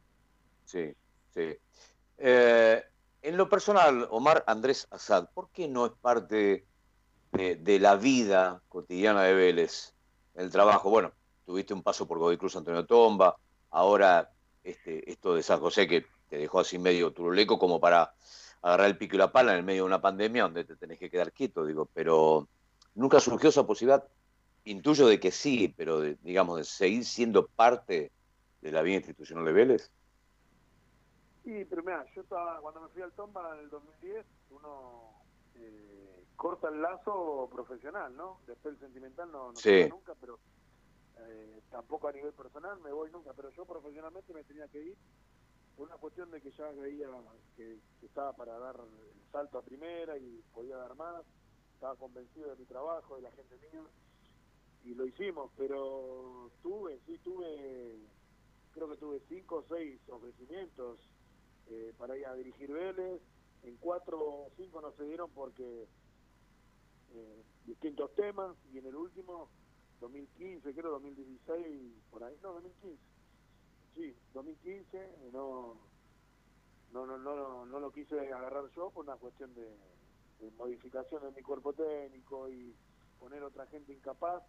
Sí, 0.65 0.95
sí. 1.35 1.57
Eh, 2.19 2.83
en 3.23 3.37
lo 3.37 3.49
personal, 3.49 4.09
Omar 4.11 4.45
Andrés 4.47 4.89
Azad, 4.91 5.29
¿por 5.33 5.51
qué 5.51 5.69
no 5.69 5.87
es 5.87 5.93
parte 5.93 6.67
de, 7.33 7.79
la 7.79 7.97
vida 7.97 8.63
cotidiana 8.69 9.23
de 9.25 9.35
Vélez, 9.35 9.95
el 10.35 10.51
trabajo? 10.51 10.91
Bueno, 10.91 11.13
tuviste 11.45 11.75
un 11.75 11.83
paso 11.83 12.07
por 12.07 12.19
Godoy 12.19 12.37
Cruz 12.37 12.57
Antonio 12.57 12.87
Tomba, 12.87 13.37
ahora 13.71 14.31
este, 14.65 15.11
esto 15.11 15.35
de 15.35 15.43
San 15.43 15.61
José 15.61 15.89
que 15.89 16.07
te 16.29 16.39
dejó 16.39 16.61
así 16.61 16.79
medio 16.79 17.13
turuleco 17.13 17.59
como 17.59 17.81
para 17.81 18.15
agarrar 18.63 18.87
el 18.87 18.97
pico 18.97 19.17
y 19.17 19.19
la 19.19 19.33
pala 19.33 19.53
en 19.53 19.59
el 19.59 19.65
medio 19.65 19.83
de 19.83 19.87
una 19.87 20.01
pandemia 20.01 20.45
donde 20.45 20.65
te 20.65 20.77
tenés 20.77 20.99
que 20.99 21.11
quedar 21.11 21.33
quieto, 21.33 21.67
digo, 21.67 21.89
pero 21.93 22.49
nunca 22.95 23.21
surgió 23.21 23.49
esa 23.49 23.67
posibilidad 23.67 24.07
intuyo 24.65 25.07
de 25.07 25.19
que 25.19 25.33
sí, 25.33 25.75
pero 25.77 26.01
digamos, 26.01 26.59
de 26.59 26.65
seguir 26.65 27.05
siendo 27.05 27.49
parte 27.49 28.13
de 28.61 28.71
la 28.71 28.83
vida 28.83 28.97
institucional 28.97 29.45
de 29.45 29.53
Vélez. 29.53 29.91
Sí, 31.45 31.65
pero 31.69 31.83
mira, 31.83 32.07
yo 32.15 32.23
estaba, 32.23 32.61
cuando 32.61 32.83
me 32.83 32.89
fui 32.89 33.03
al 33.03 33.13
Tomba 33.13 33.55
en 33.55 33.65
el 33.65 33.71
2010, 33.71 34.25
uno 34.51 35.11
eh, 35.57 36.25
corta 36.37 36.69
el 36.69 36.81
lazo 36.81 37.51
profesional, 37.53 38.17
¿no? 38.17 38.39
Después 38.47 38.75
el 38.75 38.81
sentimental 38.81 39.31
no, 39.33 39.51
no 39.51 39.57
sí. 39.57 39.87
nunca, 39.91 40.15
pero 40.21 40.39
eh, 41.19 41.61
tampoco 41.71 42.09
a 42.09 42.13
nivel 42.13 42.33
personal 42.33 42.79
me 42.81 42.93
voy 42.93 43.11
nunca, 43.11 43.33
pero 43.35 43.51
yo 43.51 43.65
profesionalmente 43.65 44.33
me 44.33 44.45
tenía 44.45 44.69
que 44.69 44.83
ir 44.83 44.97
por 45.77 45.87
una 45.87 45.97
cuestión 45.97 46.31
de 46.31 46.41
que 46.41 46.51
ya 46.51 46.71
veía 46.71 47.09
que, 47.57 47.79
estaba 48.03 48.33
para 48.35 48.59
dar 48.59 48.77
el 48.77 49.31
salto 49.31 49.59
a 49.59 49.63
primera 49.63 50.17
y 50.19 50.43
podía 50.53 50.77
dar 50.77 50.95
más, 50.97 51.25
estaba 51.75 51.97
convencido 51.97 52.51
de 52.51 52.57
mi 52.57 52.65
trabajo, 52.67 53.17
de 53.17 53.23
la 53.23 53.31
gente 53.33 53.57
mía 53.57 53.83
y 54.85 54.95
lo 54.95 55.07
hicimos, 55.07 55.51
pero 55.57 56.51
tuve, 56.63 56.99
sí 57.07 57.19
tuve, 57.19 57.99
creo 58.73 58.89
que 58.91 58.97
tuve 58.97 59.21
cinco 59.29 59.57
o 59.57 59.65
seis 59.69 60.01
ofrecimientos 60.09 60.99
eh, 61.71 61.95
para 61.97 62.17
ir 62.17 62.27
a 62.27 62.35
dirigir 62.35 62.73
Vélez, 62.73 63.21
en 63.63 63.77
cuatro 63.77 64.19
o 64.19 64.51
cinco 64.57 64.81
no 64.81 64.93
se 64.93 65.05
dieron 65.05 65.31
porque 65.31 65.87
eh, 67.15 67.43
distintos 67.65 68.13
temas, 68.15 68.57
y 68.73 68.79
en 68.79 68.87
el 68.87 68.97
último, 68.97 69.49
2015, 70.03 70.75
creo 70.75 70.91
2016, 70.91 71.95
por 72.11 72.25
ahí, 72.25 72.37
no, 72.43 72.55
2015, 72.55 73.03
sí, 73.95 74.17
2015, 74.35 75.31
no, 75.33 75.77
no, 76.93 77.07
no, 77.07 77.19
no, 77.19 77.65
no 77.65 77.81
lo 77.81 77.93
quise 77.93 78.19
agarrar 78.19 78.69
yo 78.75 78.91
por 78.91 79.05
una 79.05 79.17
cuestión 79.17 79.55
de, 79.55 79.71
de 80.41 80.51
modificación 80.59 81.23
de 81.23 81.31
mi 81.31 81.43
cuerpo 81.43 81.73
técnico 81.73 82.49
y 82.51 82.75
poner 83.21 83.43
otra 83.45 83.67
gente 83.67 83.93
incapaz 83.93 84.43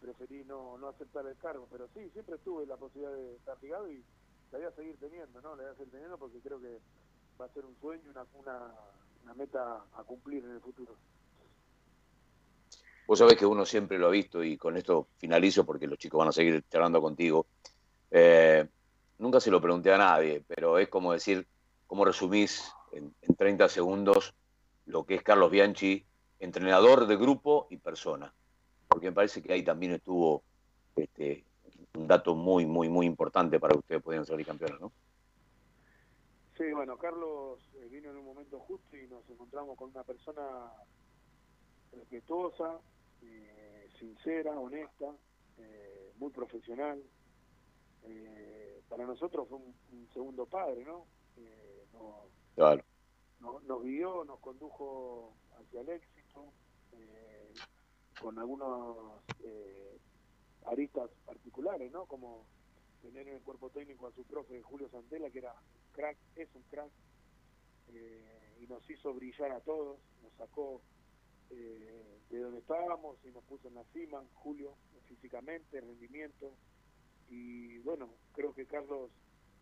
preferí 0.00 0.44
no, 0.44 0.78
no 0.78 0.88
aceptar 0.88 1.26
el 1.26 1.36
cargo, 1.38 1.66
pero 1.70 1.88
sí, 1.94 2.10
siempre 2.10 2.38
tuve 2.38 2.66
la 2.66 2.76
posibilidad 2.76 3.12
de 3.14 3.36
estar 3.36 3.60
ligado 3.62 3.90
y 3.90 4.04
la 4.52 4.58
voy 4.58 4.66
a 4.66 4.70
seguir 4.72 4.96
teniendo, 4.98 5.40
¿no? 5.40 5.56
La 5.56 5.62
voy 5.62 5.72
a 5.72 5.76
seguir 5.76 5.92
teniendo 5.92 6.18
porque 6.18 6.40
creo 6.40 6.60
que 6.60 6.78
va 7.40 7.46
a 7.46 7.52
ser 7.54 7.64
un 7.64 7.74
sueño, 7.80 8.10
una, 8.10 8.26
una, 8.34 8.74
una 9.24 9.34
meta 9.34 9.86
a 9.94 10.04
cumplir 10.04 10.44
en 10.44 10.52
el 10.52 10.60
futuro. 10.60 10.94
Vos 13.06 13.18
sabés 13.18 13.36
que 13.36 13.44
uno 13.44 13.66
siempre 13.66 13.98
lo 13.98 14.06
ha 14.06 14.10
visto 14.10 14.42
y 14.42 14.56
con 14.56 14.76
esto 14.76 15.08
finalizo 15.18 15.64
porque 15.66 15.86
los 15.86 15.98
chicos 15.98 16.18
van 16.18 16.28
a 16.28 16.32
seguir 16.32 16.64
charlando 16.70 17.02
contigo. 17.02 17.46
Eh, 18.10 18.66
nunca 19.18 19.40
se 19.40 19.50
lo 19.50 19.60
pregunté 19.60 19.92
a 19.92 19.98
nadie, 19.98 20.42
pero 20.46 20.78
es 20.78 20.88
como 20.88 21.12
decir, 21.12 21.46
¿cómo 21.86 22.04
resumís 22.04 22.72
en, 22.92 23.14
30 23.36 23.68
segundos 23.68 24.34
lo 24.86 25.04
que 25.04 25.16
es 25.16 25.22
Carlos 25.22 25.50
Bianchi, 25.50 26.04
entrenador 26.38 27.06
de 27.06 27.16
grupo 27.16 27.66
y 27.70 27.76
persona? 27.76 28.32
Porque 28.88 29.06
me 29.06 29.12
parece 29.12 29.42
que 29.42 29.52
ahí 29.52 29.62
también 29.62 29.92
estuvo 29.92 30.42
este, 30.96 31.44
un 31.94 32.06
dato 32.06 32.34
muy, 32.34 32.64
muy, 32.64 32.88
muy 32.88 33.04
importante 33.04 33.60
para 33.60 33.72
que 33.72 33.80
ustedes 33.80 34.02
pudieran 34.02 34.24
salir 34.24 34.46
campeones, 34.46 34.80
¿no? 34.80 34.92
Sí, 36.56 36.72
bueno, 36.72 36.96
Carlos 36.96 37.58
eh, 37.74 37.88
vino 37.90 38.10
en 38.10 38.16
un 38.16 38.24
momento 38.24 38.60
justo 38.60 38.96
y 38.96 39.08
nos 39.08 39.28
encontramos 39.28 39.76
con 39.76 39.90
una 39.90 40.04
persona 40.04 40.42
respetuosa, 41.92 42.78
eh, 43.24 43.88
sincera, 43.98 44.58
honesta, 44.58 45.14
eh, 45.58 46.12
muy 46.16 46.30
profesional. 46.30 47.02
para 48.88 49.06
nosotros 49.06 49.48
fue 49.48 49.58
un, 49.58 50.08
segundo 50.12 50.46
padre, 50.46 50.84
¿no? 50.84 51.06
claro. 52.54 52.84
nos 53.40 53.82
guió, 53.82 54.24
nos 54.24 54.38
condujo 54.38 55.34
hacia 55.58 55.80
el 55.80 55.88
éxito, 55.88 56.52
con 58.20 58.38
algunos 58.38 59.22
aristas 60.66 61.10
particulares, 61.26 61.90
¿no? 61.90 62.06
Como 62.06 62.46
tener 63.04 63.28
en 63.28 63.34
el 63.34 63.42
cuerpo 63.42 63.70
técnico 63.70 64.06
a 64.06 64.12
su 64.12 64.24
profe 64.24 64.62
Julio 64.62 64.88
Santela, 64.88 65.30
que 65.30 65.38
era 65.38 65.52
un 65.52 65.92
crack, 65.92 66.16
es 66.36 66.48
un 66.54 66.62
crack, 66.62 66.90
eh, 67.88 68.56
y 68.60 68.66
nos 68.66 68.88
hizo 68.88 69.12
brillar 69.12 69.52
a 69.52 69.60
todos, 69.60 69.98
nos 70.22 70.32
sacó 70.34 70.80
eh, 71.50 72.20
de 72.30 72.40
donde 72.40 72.58
estábamos 72.58 73.18
y 73.24 73.30
nos 73.30 73.44
puso 73.44 73.68
en 73.68 73.74
la 73.74 73.84
cima, 73.92 74.22
Julio, 74.34 74.74
físicamente, 75.08 75.80
rendimiento, 75.80 76.52
y 77.28 77.78
bueno, 77.78 78.10
creo 78.32 78.54
que 78.54 78.66
Carlos 78.66 79.10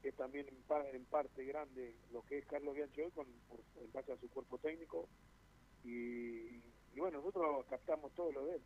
es 0.03 0.15
también 0.17 0.47
en, 0.49 1.05
parte 1.05 1.45
grande 1.45 1.95
lo 2.13 2.23
que 2.23 2.39
es 2.39 2.47
Carlos 2.47 2.75
Bianchi 2.75 3.03
hoy 3.03 3.11
con, 3.13 3.27
en 3.27 3.93
base 3.93 4.13
a 4.13 4.17
su 4.19 4.29
cuerpo 4.31 4.59
técnico, 4.59 5.09
y, 5.85 6.57
y 6.95 6.99
bueno, 6.99 7.19
nosotros 7.19 7.65
captamos 7.69 8.13
todo 8.13 8.33
lo 8.33 8.47
de 8.47 8.57
él. 8.57 8.63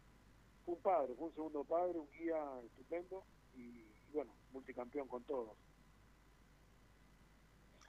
Fue 0.65 0.75
un 0.75 0.81
padre, 0.81 1.15
fue 1.15 1.29
un 1.29 1.35
segundo 1.35 1.65
padre, 1.65 1.99
un 1.99 2.11
guía 2.11 2.61
estupendo, 2.65 3.25
y 3.55 3.85
bueno, 4.13 4.33
multicampeón 4.53 5.09
con 5.09 5.23
todos. 5.25 5.57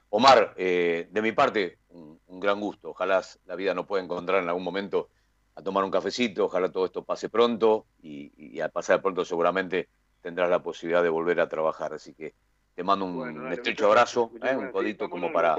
Omar, 0.09 0.53
eh, 0.57 1.07
de 1.11 1.21
mi 1.21 1.31
parte, 1.33 1.79
un, 1.89 2.19
gran 2.39 2.61
gusto. 2.61 2.91
Ojalá 2.91 3.21
la 3.45 3.55
vida 3.55 3.73
nos 3.73 3.85
pueda 3.87 4.03
encontrar 4.03 4.41
en 4.41 4.47
algún 4.47 4.63
momento 4.63 5.09
a 5.57 5.63
tomar 5.63 5.83
un 5.83 5.89
cafecito, 5.89 6.45
ojalá 6.45 6.71
todo 6.71 6.85
esto 6.85 7.03
pase 7.03 7.29
pronto 7.29 7.87
y, 8.03 8.59
al 8.59 8.69
pasar 8.69 9.01
pronto 9.01 9.25
seguramente 9.25 9.89
tendrás 10.21 10.51
la 10.51 10.61
posibilidad 10.61 11.01
de 11.01 11.09
volver 11.09 11.39
a 11.39 11.49
trabajar. 11.49 11.95
Así 11.95 12.13
que 12.13 12.35
te 12.75 12.83
mando 12.83 13.05
un, 13.05 13.51
estrecho 13.51 13.87
abrazo, 13.87 14.31
¿eh? 14.43 14.55
un 14.55 14.69
codito 14.69 15.09
como 15.09 15.33
para 15.33 15.57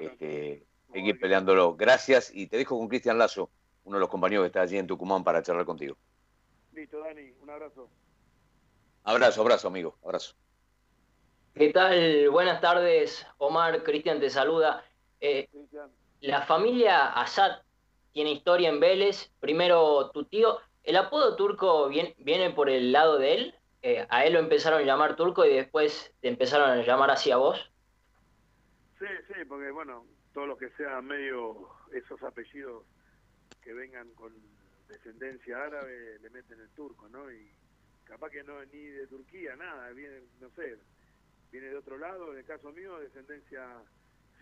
este, 0.00 0.66
seguir 0.92 1.20
peleándolo. 1.20 1.76
Gracias 1.76 2.34
y 2.34 2.48
te 2.48 2.56
dejo 2.56 2.76
con 2.76 2.88
Cristian 2.88 3.16
Lazo, 3.16 3.48
uno 3.84 3.98
de 3.98 4.00
los 4.00 4.08
compañeros 4.08 4.42
que 4.42 4.48
está 4.48 4.62
allí 4.62 4.76
en 4.76 4.88
Tucumán 4.88 5.22
para 5.22 5.40
charlar 5.40 5.64
contigo. 5.64 5.96
Listo, 6.72 6.98
Dani, 6.98 7.32
un 7.40 7.48
abrazo. 7.48 7.88
Abrazo, 9.04 9.42
abrazo, 9.42 9.68
amigo, 9.68 9.96
abrazo. 10.02 10.34
¿Qué 11.54 11.70
tal? 11.70 12.28
Buenas 12.30 12.60
tardes, 12.60 13.24
Omar. 13.38 13.84
Cristian 13.84 14.18
te 14.18 14.30
saluda. 14.30 14.84
Eh, 15.20 15.48
la 16.22 16.42
familia 16.42 17.12
Asad 17.12 17.62
tiene 18.12 18.32
historia 18.32 18.68
en 18.68 18.80
Vélez. 18.80 19.32
Primero, 19.40 20.10
tu 20.10 20.24
tío. 20.24 20.58
¿El 20.84 20.96
apodo 20.96 21.36
turco 21.36 21.88
viene, 21.88 22.14
viene 22.18 22.50
por 22.50 22.70
el 22.70 22.92
lado 22.92 23.18
de 23.18 23.34
él? 23.34 23.54
Eh, 23.82 24.06
¿A 24.08 24.24
él 24.24 24.32
lo 24.32 24.40
empezaron 24.40 24.80
a 24.80 24.84
llamar 24.84 25.16
turco 25.16 25.44
y 25.44 25.54
después 25.54 26.12
te 26.20 26.28
empezaron 26.28 26.70
a 26.70 26.82
llamar 26.82 27.10
así 27.10 27.30
a 27.30 27.36
vos? 27.36 27.70
Sí, 28.98 29.06
sí, 29.28 29.44
porque 29.46 29.70
bueno, 29.70 30.04
todo 30.34 30.46
lo 30.46 30.56
que 30.56 30.70
sea 30.70 31.00
medio 31.00 31.68
esos 31.92 32.22
apellidos 32.22 32.84
que 33.62 33.72
vengan 33.72 34.08
con 34.14 34.32
descendencia 34.88 35.62
árabe 35.62 36.18
le 36.20 36.30
meten 36.30 36.60
el 36.60 36.70
turco, 36.70 37.08
¿no? 37.08 37.30
Y 37.30 37.50
capaz 38.04 38.30
que 38.30 38.42
no 38.42 38.64
ni 38.64 38.82
de 38.84 39.06
Turquía, 39.06 39.54
nada, 39.56 39.90
viene, 39.90 40.22
no 40.40 40.50
sé, 40.50 40.78
viene 41.52 41.68
de 41.68 41.76
otro 41.76 41.98
lado, 41.98 42.32
en 42.32 42.38
el 42.38 42.44
caso 42.44 42.72
mío, 42.72 42.98
descendencia 42.98 43.82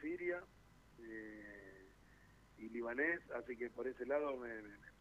siria 0.00 0.42
eh, 1.00 1.55
y 2.58 2.68
libanés, 2.68 3.20
así 3.32 3.56
que 3.56 3.70
por 3.70 3.86
ese 3.86 4.06
lado 4.06 4.36
me, 4.36 4.50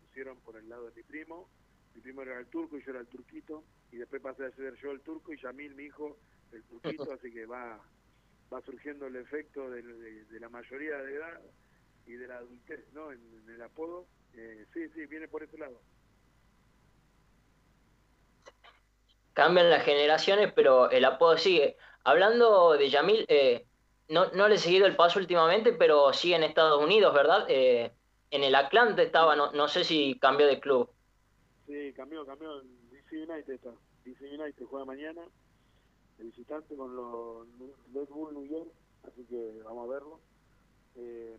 pusieron 0.02 0.38
por 0.42 0.58
el 0.58 0.68
lado 0.70 0.90
de 0.90 0.96
mi 0.96 1.04
primo, 1.04 1.50
mi 1.94 2.02
primo 2.02 2.22
era 2.22 2.40
el 2.40 2.48
turco 2.48 2.78
y 2.78 2.84
yo 2.84 2.92
era 2.92 3.00
el 3.00 3.08
turquito, 3.08 3.64
y 3.92 3.98
después 3.98 4.22
pasé 4.22 4.46
a 4.46 4.52
ser 4.52 4.76
yo 4.76 4.92
el 4.92 5.02
turco 5.02 5.34
y 5.34 5.42
Yamil, 5.42 5.76
mi 5.76 5.84
hijo, 5.84 6.18
el 6.52 6.64
turquito, 6.64 7.12
así 7.14 7.32
que 7.32 7.46
va 7.46 7.80
va 8.54 8.62
surgiendo 8.62 9.08
el 9.08 9.16
efecto 9.16 9.70
de, 9.70 9.82
la 10.40 10.50
mayoría 10.50 10.98
de 10.98 11.16
edad 11.16 11.42
y 12.06 12.14
de 12.14 12.28
la 12.28 12.38
adultez, 12.38 12.86
¿no? 12.94 13.12
En, 13.12 13.20
el 13.50 13.62
apodo, 13.62 14.06
eh, 14.36 14.66
sí, 14.74 14.88
sí, 14.94 15.06
viene 15.08 15.28
por 15.28 15.44
ese 15.44 15.58
lado. 15.58 15.82
cambian 19.34 19.70
las 19.70 19.84
generaciones, 19.84 20.54
pero 20.54 20.90
el 20.90 21.04
apodo 21.04 21.38
sigue. 21.38 21.76
Hablando 22.06 22.78
de 22.78 22.90
Yamil, 22.90 23.26
eh, 23.28 23.66
no, 24.10 24.32
no 24.32 24.48
le 24.48 24.56
he 24.56 24.60
seguido 24.60 24.86
el 24.86 24.96
paso 24.96 25.20
últimamente, 25.20 25.74
pero 25.74 26.14
sigue 26.14 26.36
en 26.36 26.44
Estados 26.44 26.82
Unidos, 26.82 27.14
¿verdad? 27.14 27.46
Eh, 27.50 27.92
en 28.32 28.44
el 28.44 28.56
Atlante 28.56 29.04
estaba, 29.04 29.36
no, 29.36 29.52
no 29.52 29.68
sé 29.68 29.84
si 29.84 30.18
cambió 30.20 30.48
de 30.48 30.60
club. 30.60 30.90
Sí, 31.66 31.94
cambió, 31.94 32.26
cambió. 32.26 32.62
DC 32.92 33.24
United 33.24 33.54
está. 33.54 33.72
DC 34.04 34.26
United 34.26 34.66
juega 34.66 34.86
mañana, 34.86 35.22
el 36.20 36.26
visitante 36.26 36.76
con 36.76 36.96
los 36.96 37.48
Red 37.94 38.08
Bull 38.10 38.34
New 38.34 38.48
York, 38.48 38.70
así 39.08 39.26
que 39.26 39.62
vamos 39.64 39.90
a 39.90 39.94
verlo. 39.94 40.20
Eh, 40.96 41.38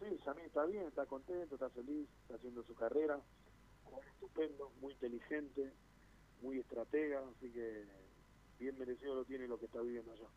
sí, 0.00 0.18
Yamil 0.24 0.44
está 0.46 0.64
bien, 0.64 0.86
está 0.86 1.04
contento, 1.06 1.54
está 1.54 1.68
feliz, 1.70 2.08
está 2.22 2.36
haciendo 2.36 2.62
su 2.64 2.74
carrera, 2.74 3.20
estupendo, 4.14 4.72
muy 4.80 4.92
inteligente, 4.94 5.72
muy 6.40 6.58
estratega, 6.58 7.22
así 7.36 7.50
que 7.50 7.84
bien 8.58 8.78
merecido 8.78 9.14
lo 9.14 9.24
tiene 9.24 9.46
lo 9.46 9.58
que 9.58 9.66
está 9.66 9.80
viviendo 9.80 10.12
allá. 10.12 10.28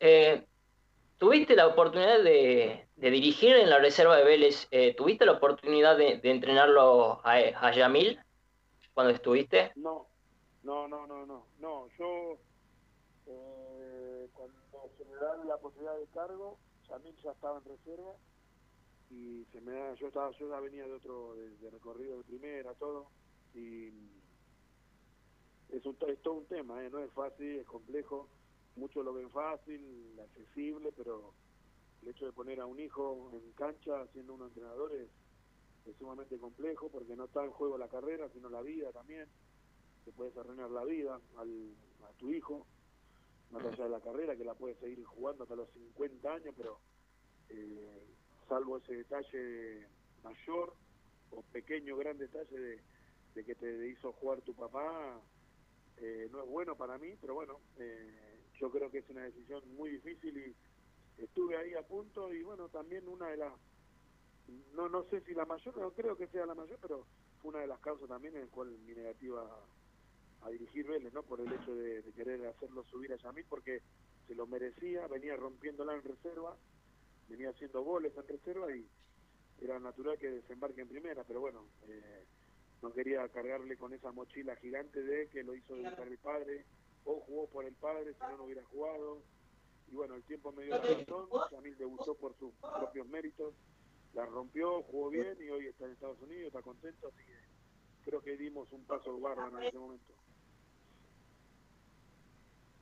Eh, 0.00 0.46
¿Tuviste 1.18 1.54
la 1.54 1.66
oportunidad 1.66 2.22
de, 2.22 2.86
dirigir 2.96 3.54
en 3.54 3.68
la 3.68 3.78
reserva 3.78 4.16
de 4.16 4.24
Vélez? 4.24 4.66
Eh, 4.70 4.94
¿Tuviste 4.94 5.26
la 5.26 5.32
oportunidad 5.32 5.98
de, 5.98 6.18
entrenarlo 6.22 7.20
a, 7.22 7.34
a, 7.34 7.72
Yamil 7.72 8.18
cuando 8.94 9.12
estuviste? 9.12 9.72
No, 9.76 10.06
no, 10.62 10.88
no, 10.88 11.06
no, 11.06 11.26
no. 11.26 11.46
no 11.58 11.88
yo, 11.98 12.38
eh, 13.26 14.28
cuando 14.32 14.58
se 14.96 15.04
me 15.04 15.14
da 15.16 15.36
la 15.44 15.58
posibilidad 15.58 15.98
de 15.98 16.06
cargo, 16.06 16.58
Yamil 16.88 17.14
ya 17.22 17.32
estaba 17.32 17.58
en 17.58 17.64
reserva 17.64 18.14
y 19.10 19.44
se 19.52 19.60
me 19.60 19.72
da, 19.72 19.94
yo 19.96 20.06
estaba, 20.08 20.30
yo 20.38 20.48
ya 20.48 20.60
venía 20.60 20.86
de 20.86 20.94
otro, 20.94 21.34
de 21.34 21.70
recorrido 21.70 22.16
de 22.16 22.24
primera, 22.24 22.72
todo 22.74 23.08
y 23.54 23.88
es, 25.68 25.84
un, 25.84 25.96
es 26.08 26.22
todo 26.22 26.34
un 26.34 26.46
tema, 26.46 26.82
¿eh? 26.82 26.88
no 26.90 27.00
es 27.00 27.10
fácil, 27.12 27.58
es 27.58 27.66
complejo, 27.66 28.28
muchos 28.76 29.04
lo 29.04 29.12
ven 29.12 29.30
fácil, 29.30 30.18
accesible, 30.20 30.92
pero 30.96 31.32
el 32.02 32.08
hecho 32.08 32.26
de 32.26 32.32
poner 32.32 32.60
a 32.60 32.66
un 32.66 32.78
hijo 32.80 33.30
en 33.32 33.52
cancha 33.52 34.06
siendo 34.12 34.34
un 34.34 34.42
entrenador 34.42 34.92
es, 34.94 35.08
sumamente 35.98 36.38
complejo 36.38 36.88
porque 36.88 37.16
no 37.16 37.24
está 37.24 37.44
en 37.44 37.50
juego 37.50 37.76
la 37.76 37.88
carrera, 37.88 38.28
sino 38.32 38.48
la 38.48 38.62
vida 38.62 38.92
también. 38.92 39.26
Te 40.04 40.12
puedes 40.12 40.36
arruinar 40.36 40.70
la 40.70 40.84
vida 40.84 41.18
al, 41.36 41.74
a 42.08 42.12
tu 42.12 42.30
hijo, 42.30 42.64
más 43.50 43.64
allá 43.64 43.84
de 43.84 43.90
la 43.90 44.00
carrera, 44.00 44.36
que 44.36 44.44
la 44.44 44.54
puedes 44.54 44.78
seguir 44.78 45.04
jugando 45.04 45.42
hasta 45.42 45.56
los 45.56 45.68
50 45.70 46.32
años, 46.32 46.54
pero 46.56 46.78
eh, 47.48 48.04
salvo 48.48 48.78
ese 48.78 48.94
detalle 48.94 49.88
mayor 50.22 50.74
o 51.32 51.42
pequeño, 51.42 51.96
gran 51.96 52.18
detalle 52.18 52.80
de, 53.34 53.44
que 53.44 53.54
te 53.54 53.88
hizo 53.88 54.12
jugar 54.12 54.42
tu 54.42 54.54
papá 54.54 55.18
eh, 55.96 56.28
no 56.30 56.42
es 56.42 56.48
bueno 56.48 56.76
para 56.76 56.98
mí, 56.98 57.14
pero 57.20 57.34
bueno, 57.34 57.60
eh, 57.78 58.29
yo 58.60 58.70
creo 58.70 58.90
que 58.90 58.98
es 58.98 59.08
una 59.08 59.22
decisión 59.22 59.62
muy 59.74 59.90
difícil 59.90 60.36
y 60.36 61.22
estuve 61.22 61.56
ahí 61.56 61.74
a 61.74 61.82
punto 61.82 62.32
y 62.32 62.42
bueno, 62.42 62.68
también 62.68 63.08
una 63.08 63.28
de 63.28 63.38
las, 63.38 63.52
no 64.74 64.88
no 64.88 65.04
sé 65.04 65.20
si 65.22 65.34
la 65.34 65.46
mayor, 65.46 65.76
no 65.78 65.90
creo 65.92 66.16
que 66.16 66.26
sea 66.26 66.46
la 66.46 66.54
mayor, 66.54 66.78
pero 66.80 67.06
fue 67.40 67.50
una 67.50 67.60
de 67.60 67.66
las 67.66 67.80
causas 67.80 68.08
también 68.08 68.34
en 68.36 68.42
la 68.42 68.46
cual 68.48 68.68
mi 68.86 68.94
negativa 68.94 69.46
a 70.42 70.50
dirigir 70.50 70.86
Vélez, 70.86 71.12
¿no? 71.12 71.22
Por 71.22 71.40
el 71.40 71.52
hecho 71.52 71.74
de, 71.74 72.02
querer 72.14 72.46
hacerlo 72.46 72.84
subir 72.84 73.12
a 73.12 73.16
Yamil 73.16 73.44
porque 73.48 73.82
se 74.26 74.34
lo 74.34 74.46
merecía, 74.46 75.06
venía 75.06 75.36
rompiéndola 75.36 75.94
en 75.94 76.02
reserva, 76.02 76.56
venía 77.28 77.50
haciendo 77.50 77.82
goles 77.82 78.12
en 78.16 78.26
reserva 78.26 78.74
y 78.74 78.86
era 79.60 79.78
natural 79.78 80.18
que 80.18 80.30
desembarque 80.30 80.80
en 80.80 80.88
primera, 80.88 81.24
pero 81.24 81.40
bueno, 81.40 81.66
eh, 81.88 82.24
no 82.82 82.92
quería 82.92 83.28
cargarle 83.28 83.76
con 83.76 83.92
esa 83.92 84.12
mochila 84.12 84.56
gigante 84.56 85.02
de 85.02 85.28
que 85.28 85.42
lo 85.42 85.54
hizo 85.54 85.74
debutar 85.74 86.08
el 86.08 86.18
padre, 86.18 86.64
o 87.04 87.20
jugó 87.20 87.46
por 87.46 87.64
el 87.64 87.74
padre, 87.74 88.14
si 88.14 88.20
no, 88.20 88.36
no 88.36 88.44
hubiera 88.44 88.64
jugado. 88.64 89.18
Y 89.90 89.94
bueno, 89.94 90.14
el 90.14 90.22
tiempo 90.22 90.52
me 90.52 90.64
dio 90.64 90.76
la 90.76 90.82
razón, 90.82 91.28
Yamil 91.50 91.76
debutó 91.76 92.14
por 92.14 92.34
sus 92.38 92.52
propios 92.60 93.06
méritos, 93.08 93.54
la 94.14 94.24
rompió, 94.26 94.82
jugó 94.84 95.10
bien 95.10 95.36
y 95.40 95.50
hoy 95.50 95.66
está 95.66 95.86
en 95.86 95.92
Estados 95.92 96.20
Unidos, 96.22 96.46
está 96.46 96.62
contento, 96.62 97.08
así 97.08 97.24
que 97.24 98.08
creo 98.08 98.22
que 98.22 98.36
dimos 98.36 98.70
un 98.72 98.84
paso 98.84 99.18
bárbaro 99.18 99.58
en 99.58 99.64
ese 99.64 99.78
momento. 99.78 100.12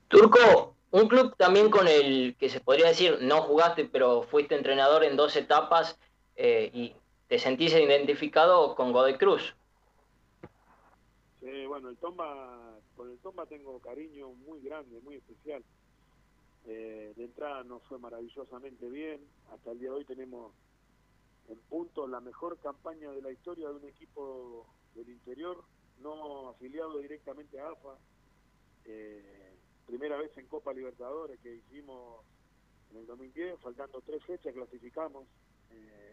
Turco, 0.09 0.75
un 0.91 1.09
club 1.09 1.35
también 1.37 1.71
con 1.71 1.87
el 1.87 2.37
que 2.39 2.49
se 2.49 2.61
podría 2.61 2.89
decir 2.89 3.19
no 3.21 3.43
jugaste, 3.43 3.85
pero 3.85 4.23
fuiste 4.23 4.55
entrenador 4.55 5.05
en 5.05 5.17
dos 5.17 5.37
etapas 5.37 5.99
eh, 6.37 6.71
y 6.73 6.95
te 7.27 7.39
sentís 7.39 7.75
identificado 7.75 8.75
con 8.75 8.93
Godoy 8.93 9.19
Cruz. 9.19 9.55
Sí, 11.51 11.65
bueno, 11.65 11.89
el 11.89 11.97
Tomba, 11.97 12.79
con 12.95 13.11
el 13.11 13.19
Tomba 13.21 13.47
tengo 13.47 13.81
cariño 13.81 14.33
muy 14.33 14.61
grande, 14.61 15.01
muy 15.01 15.17
especial. 15.17 15.65
Eh, 16.67 17.15
de 17.17 17.25
entrada 17.25 17.65
nos 17.65 17.83
fue 17.85 17.99
maravillosamente 17.99 18.87
bien. 18.91 19.27
Hasta 19.51 19.71
el 19.71 19.79
día 19.79 19.89
de 19.89 19.97
hoy 19.97 20.05
tenemos 20.05 20.53
en 21.49 21.59
punto 21.71 22.07
la 22.07 22.21
mejor 22.21 22.59
campaña 22.59 23.11
de 23.13 23.23
la 23.23 23.33
historia 23.33 23.69
de 23.69 23.77
un 23.77 23.85
equipo 23.87 24.67
del 24.95 25.09
interior, 25.09 25.65
no 26.03 26.51
afiliado 26.51 26.99
directamente 26.99 27.59
a 27.59 27.71
AFA. 27.71 27.97
Eh, 28.85 29.55
primera 29.87 30.19
vez 30.19 30.37
en 30.37 30.47
Copa 30.49 30.75
Libertadores 30.75 31.41
que 31.41 31.55
hicimos 31.55 32.27
en 32.91 32.99
el 32.99 33.07
2010, 33.07 33.59
faltando 33.61 34.03
tres 34.03 34.23
fechas 34.25 34.53
clasificamos. 34.53 35.27
Eh, 35.71 36.08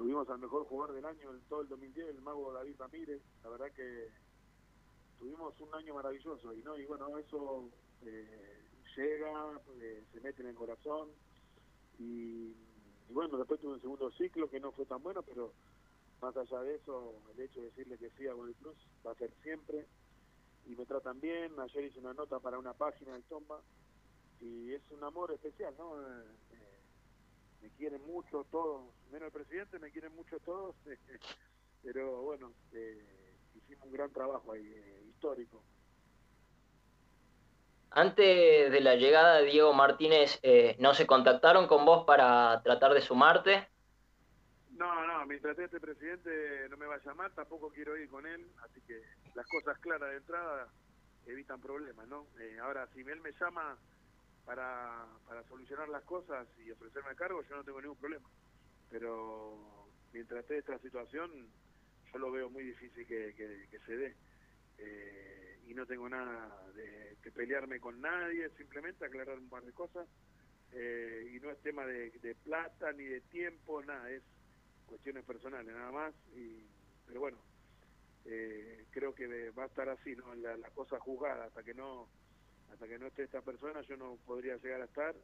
tuvimos 0.00 0.26
al 0.30 0.38
mejor 0.38 0.64
jugador 0.64 0.94
del 0.94 1.04
año 1.04 1.30
en 1.30 1.40
todo 1.42 1.60
el 1.60 1.68
2010, 1.68 2.08
el 2.08 2.22
mago 2.22 2.54
David 2.54 2.74
Ramírez. 2.78 3.20
La 3.44 3.50
verdad 3.50 3.70
que 3.76 4.08
tuvimos 5.18 5.60
un 5.60 5.74
año 5.74 5.94
maravilloso 5.94 6.54
y 6.54 6.62
no 6.62 6.74
y 6.78 6.86
bueno 6.86 7.18
eso 7.18 7.68
eh, 8.06 8.62
llega, 8.96 9.60
eh, 9.78 10.02
se 10.10 10.20
mete 10.22 10.40
en 10.40 10.48
el 10.48 10.54
corazón 10.54 11.10
y, 11.98 12.54
bueno 13.10 13.36
después 13.36 13.60
tuve 13.60 13.74
un 13.74 13.80
segundo 13.82 14.10
ciclo 14.12 14.48
que 14.48 14.58
no 14.58 14.72
fue 14.72 14.86
tan 14.86 15.02
bueno, 15.02 15.20
pero 15.20 15.52
más 16.22 16.34
allá 16.34 16.62
de 16.62 16.76
eso 16.76 17.12
el 17.34 17.40
hecho 17.42 17.60
de 17.60 17.66
decirle 17.66 17.98
que 17.98 18.08
sí 18.16 18.26
a 18.26 18.32
Godoy 18.32 18.54
Cruz 18.54 18.78
va 19.06 19.12
a 19.12 19.16
ser 19.16 19.30
siempre 19.42 19.84
y 20.64 20.76
me 20.76 20.86
tratan 20.86 21.20
bien. 21.20 21.60
Ayer 21.60 21.84
hice 21.84 21.98
una 21.98 22.14
nota 22.14 22.38
para 22.38 22.58
una 22.58 22.72
página 22.72 23.12
del 23.12 23.24
Tomba 23.24 23.60
y 24.40 24.72
es 24.72 24.80
un 24.92 25.04
amor 25.04 25.30
especial, 25.30 25.74
¿no? 25.76 26.00
Eh, 26.00 26.24
me 27.62 27.70
quieren 27.70 28.00
mucho 28.06 28.44
todos, 28.50 28.82
menos 29.10 29.26
el 29.26 29.32
presidente, 29.32 29.78
me 29.78 29.90
quieren 29.90 30.14
mucho 30.14 30.38
todos, 30.40 30.74
pero 31.82 32.22
bueno, 32.22 32.52
eh, 32.72 33.34
hicimos 33.54 33.86
un 33.86 33.92
gran 33.92 34.12
trabajo 34.12 34.52
ahí, 34.52 35.04
histórico. 35.08 35.62
Antes 37.92 38.70
de 38.70 38.80
la 38.80 38.94
llegada 38.94 39.38
de 39.38 39.46
Diego 39.46 39.72
Martínez, 39.72 40.40
¿no 40.78 40.94
se 40.94 41.08
contactaron 41.08 41.66
con 41.66 41.84
vos 41.84 42.04
para 42.04 42.62
tratar 42.62 42.94
de 42.94 43.00
sumarte? 43.00 43.66
No, 44.80 45.06
no, 45.06 45.26
mientras 45.26 45.58
este 45.58 45.78
presidente 45.78 46.66
no 46.70 46.78
me 46.78 46.86
va 46.86 46.94
a 46.94 47.04
llamar, 47.04 47.30
tampoco 47.34 47.68
quiero 47.68 47.98
ir 47.98 48.08
con 48.08 48.24
él, 48.26 48.46
así 48.64 48.80
que 48.86 49.02
las 49.34 49.46
cosas 49.46 49.78
claras 49.80 50.08
de 50.08 50.16
entrada 50.16 50.68
evitan 51.26 51.60
problemas, 51.60 52.08
¿no? 52.08 52.26
Eh, 52.40 52.58
ahora, 52.62 52.86
si 52.94 53.00
él 53.00 53.20
me 53.20 53.32
llama 53.32 53.76
para, 54.50 55.06
para 55.28 55.44
solucionar 55.44 55.88
las 55.88 56.02
cosas 56.02 56.44
y 56.58 56.72
ofrecerme 56.72 57.14
cargo, 57.14 57.40
yo 57.48 57.54
no 57.54 57.62
tengo 57.62 57.80
ningún 57.80 57.96
problema. 57.96 58.28
Pero 58.90 59.86
mientras 60.12 60.40
esté 60.40 60.58
esta 60.58 60.76
situación, 60.80 61.30
yo 62.12 62.18
lo 62.18 62.32
veo 62.32 62.50
muy 62.50 62.64
difícil 62.64 63.06
que, 63.06 63.32
que, 63.36 63.78
se 63.86 63.96
dé. 63.96 64.16
Eh, 64.78 65.60
y 65.68 65.74
no 65.74 65.86
tengo 65.86 66.08
nada 66.08 66.68
de 66.74 67.16
que 67.22 67.30
pelearme 67.30 67.78
con 67.78 68.00
nadie, 68.00 68.50
simplemente 68.56 69.04
aclarar 69.04 69.38
un 69.38 69.48
par 69.48 69.62
de 69.62 69.72
cosas. 69.72 70.08
Eh, 70.72 71.30
y 71.32 71.38
no 71.38 71.52
es 71.52 71.62
tema 71.62 71.86
de, 71.86 72.10
de 72.10 72.34
plata 72.34 72.90
ni 72.90 73.04
de 73.04 73.20
tiempo, 73.20 73.80
nada, 73.84 74.10
es 74.10 74.24
cuestiones 74.86 75.24
personales 75.24 75.72
nada 75.72 75.92
más, 75.92 76.12
y, 76.34 76.66
pero 77.06 77.20
bueno, 77.20 77.38
eh, 78.24 78.84
creo 78.90 79.14
que 79.14 79.50
va 79.50 79.62
a 79.62 79.66
estar 79.66 79.88
así, 79.88 80.16
¿no? 80.16 80.34
La, 80.34 80.56
cosa 80.70 80.98
juzgada, 80.98 81.44
hasta 81.44 81.62
que 81.62 81.74
no 81.74 82.08
hasta 82.72 82.86
que 82.86 82.98
no 82.98 83.06
esté 83.06 83.24
esta 83.24 83.40
persona 83.40 83.80
yo 83.82 83.96
no 83.96 84.16
podría 84.26 84.56
llegar 84.56 84.80
a 84.82 84.84
estar 84.84 85.14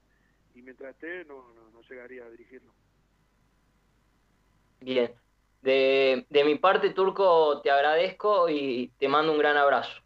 y 0.54 0.62
mientras 0.62 0.94
esté 0.94 1.24
no, 1.24 1.44
no, 1.72 1.80
llegaría 1.82 2.24
a 2.24 2.30
dirigirlo. 2.30 2.72
Bien, 4.80 5.12
de, 5.62 6.26
de 6.28 6.44
mi 6.44 6.56
parte, 6.56 6.90
Turco, 6.90 7.60
te 7.62 7.70
agradezco 7.70 8.48
y 8.48 8.92
te 8.98 9.08
mando 9.08 9.32
un 9.32 9.38
gran 9.38 9.56
abrazo. 9.56 10.02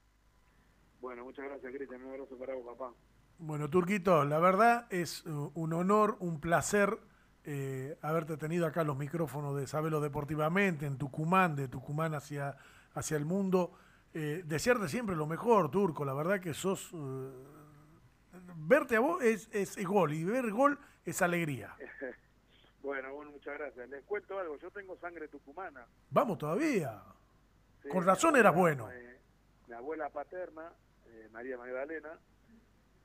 Bueno, 1.00 1.24
muchas 1.24 1.44
gracias, 1.46 1.72
Cristian. 1.72 2.02
Un 2.04 2.12
abrazo 2.12 2.36
para 2.36 2.54
vos, 2.54 2.66
papá. 2.66 2.92
Bueno, 3.38 3.70
Turquito, 3.70 4.24
la 4.24 4.38
verdad 4.38 4.86
es 4.90 5.24
uh, 5.24 5.50
un 5.54 5.72
honor, 5.72 6.16
un 6.20 6.40
placer 6.40 6.98
eh, 7.44 7.96
haberte 8.02 8.36
tenido 8.36 8.66
acá 8.66 8.84
los 8.84 8.98
micrófonos 8.98 9.56
de 9.56 9.66
Sabelo 9.66 10.00
Deportivamente, 10.00 10.84
en 10.84 10.98
Tucumán, 10.98 11.56
de 11.56 11.68
Tucumán 11.68 12.14
hacia, 12.14 12.56
hacia 12.92 13.16
el 13.16 13.24
mundo. 13.24 13.72
Eh, 14.12 14.42
desearte 14.44 14.88
siempre 14.88 15.14
lo 15.14 15.26
mejor, 15.26 15.70
Turco. 15.70 16.04
La 16.04 16.14
verdad 16.14 16.40
que 16.40 16.54
sos. 16.54 16.92
Eh, 16.92 17.30
verte 18.56 18.96
a 18.96 19.00
vos 19.00 19.22
es, 19.22 19.48
es, 19.52 19.76
gol 19.86 20.12
y 20.12 20.24
ver 20.24 20.50
gol 20.50 20.78
es 21.04 21.22
alegría. 21.22 21.76
bueno, 22.82 23.14
bueno, 23.14 23.30
muchas 23.30 23.58
gracias. 23.58 23.88
Les 23.88 24.04
cuento 24.04 24.38
algo. 24.38 24.56
Yo 24.58 24.70
tengo 24.70 24.96
sangre 24.98 25.28
tucumana. 25.28 25.86
Vamos 26.10 26.38
todavía. 26.38 27.02
Con 27.90 28.04
razón 28.04 28.36
eras 28.36 28.54
bueno. 28.54 28.88
mi 29.66 29.74
abuela 29.74 30.10
paterna, 30.10 30.70
María 31.32 31.56
Magdalena, 31.56 32.18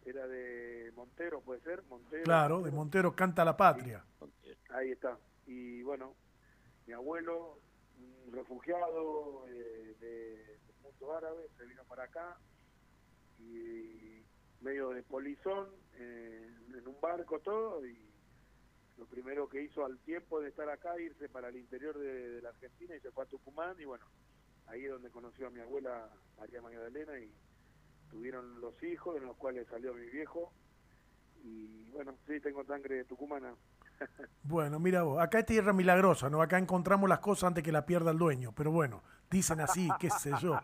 era 0.06 0.28
de 0.28 0.91
Montero, 0.96 1.41
puede 1.41 1.62
ser, 1.62 1.82
Montero. 1.89 2.24
Claro, 2.24 2.62
de 2.62 2.72
Montero 2.72 3.15
canta 3.15 3.44
la 3.44 3.58
patria. 3.58 4.04
Ahí 4.70 4.91
está. 4.91 5.18
Y 5.48 5.82
bueno, 5.84 6.15
mi 6.86 6.94
abuelo, 6.94 7.60
un 7.98 8.34
refugiado 8.34 9.48
eh, 9.50 9.96
de, 10.00 10.60
mundo 10.86 11.15
árabe, 11.15 11.50
se 11.58 11.65
vino 11.65 11.84
para 11.86 12.04
acá 12.04 12.38
y 13.39 14.24
medio 14.62 14.89
de 14.89 15.04
polizón, 15.04 15.67
eh, 15.98 16.50
en 16.74 16.88
un 16.88 17.00
barco 17.02 17.39
todo, 17.39 17.86
y 17.86 17.98
lo 18.98 19.06
primero 19.06 19.48
que 19.48 19.62
hizo 19.62 19.86
al 19.86 20.00
tiempo 20.00 20.39
de 20.41 20.50
estar 20.50 20.69
acá, 20.69 21.00
irse 21.00 21.30
para 21.30 21.50
el 21.50 21.58
interior 21.58 21.98
de, 21.98 22.41
la 22.41 22.50
Argentina 22.50 22.95
y 22.95 23.00
se 23.00 23.12
fue 23.12 23.24
a 23.24 23.28
Tucumán, 23.28 23.76
y 23.80 23.86
bueno, 23.86 24.06
ahí 24.67 24.86
es 24.86 24.91
donde 24.91 25.12
conoció 25.12 25.48
a 25.48 25.52
mi 25.52 25.60
abuela 25.60 26.10
María 26.38 26.62
Magdalena 26.62 27.19
y 27.19 27.32
tuvieron 28.10 28.62
los 28.62 28.82
hijos, 28.84 29.15
de 29.15 29.21
los 29.21 29.36
cuales 29.38 29.67
salió 29.67 29.93
mi 29.93 30.08
viejo. 30.10 30.52
Y 31.43 31.89
bueno, 31.91 32.17
sí, 32.26 32.39
tengo 32.39 32.63
sangre 32.65 33.04
tucumana. 33.06 33.54
Bueno, 34.43 34.80
mira 34.80 35.02
vos, 35.02 35.19
acá 35.19 35.39
es 35.39 35.45
tierra 35.48 35.74
milagrosa, 35.74 36.30
¿no? 36.30 36.39
Acá 36.39 36.60
encontramos 36.60 37.10
las 37.10 37.17
cosas 37.19 37.48
antes 37.48 37.63
que 37.63 37.71
la 37.71 37.86
pierda 37.86 38.12
el 38.12 38.19
dueño, 38.19 38.54
pero 38.56 38.69
bueno, 38.69 39.02
dicen 39.29 39.61
así, 39.61 39.89
qué 39.99 40.09
sé 40.09 40.31
yo. 40.39 40.59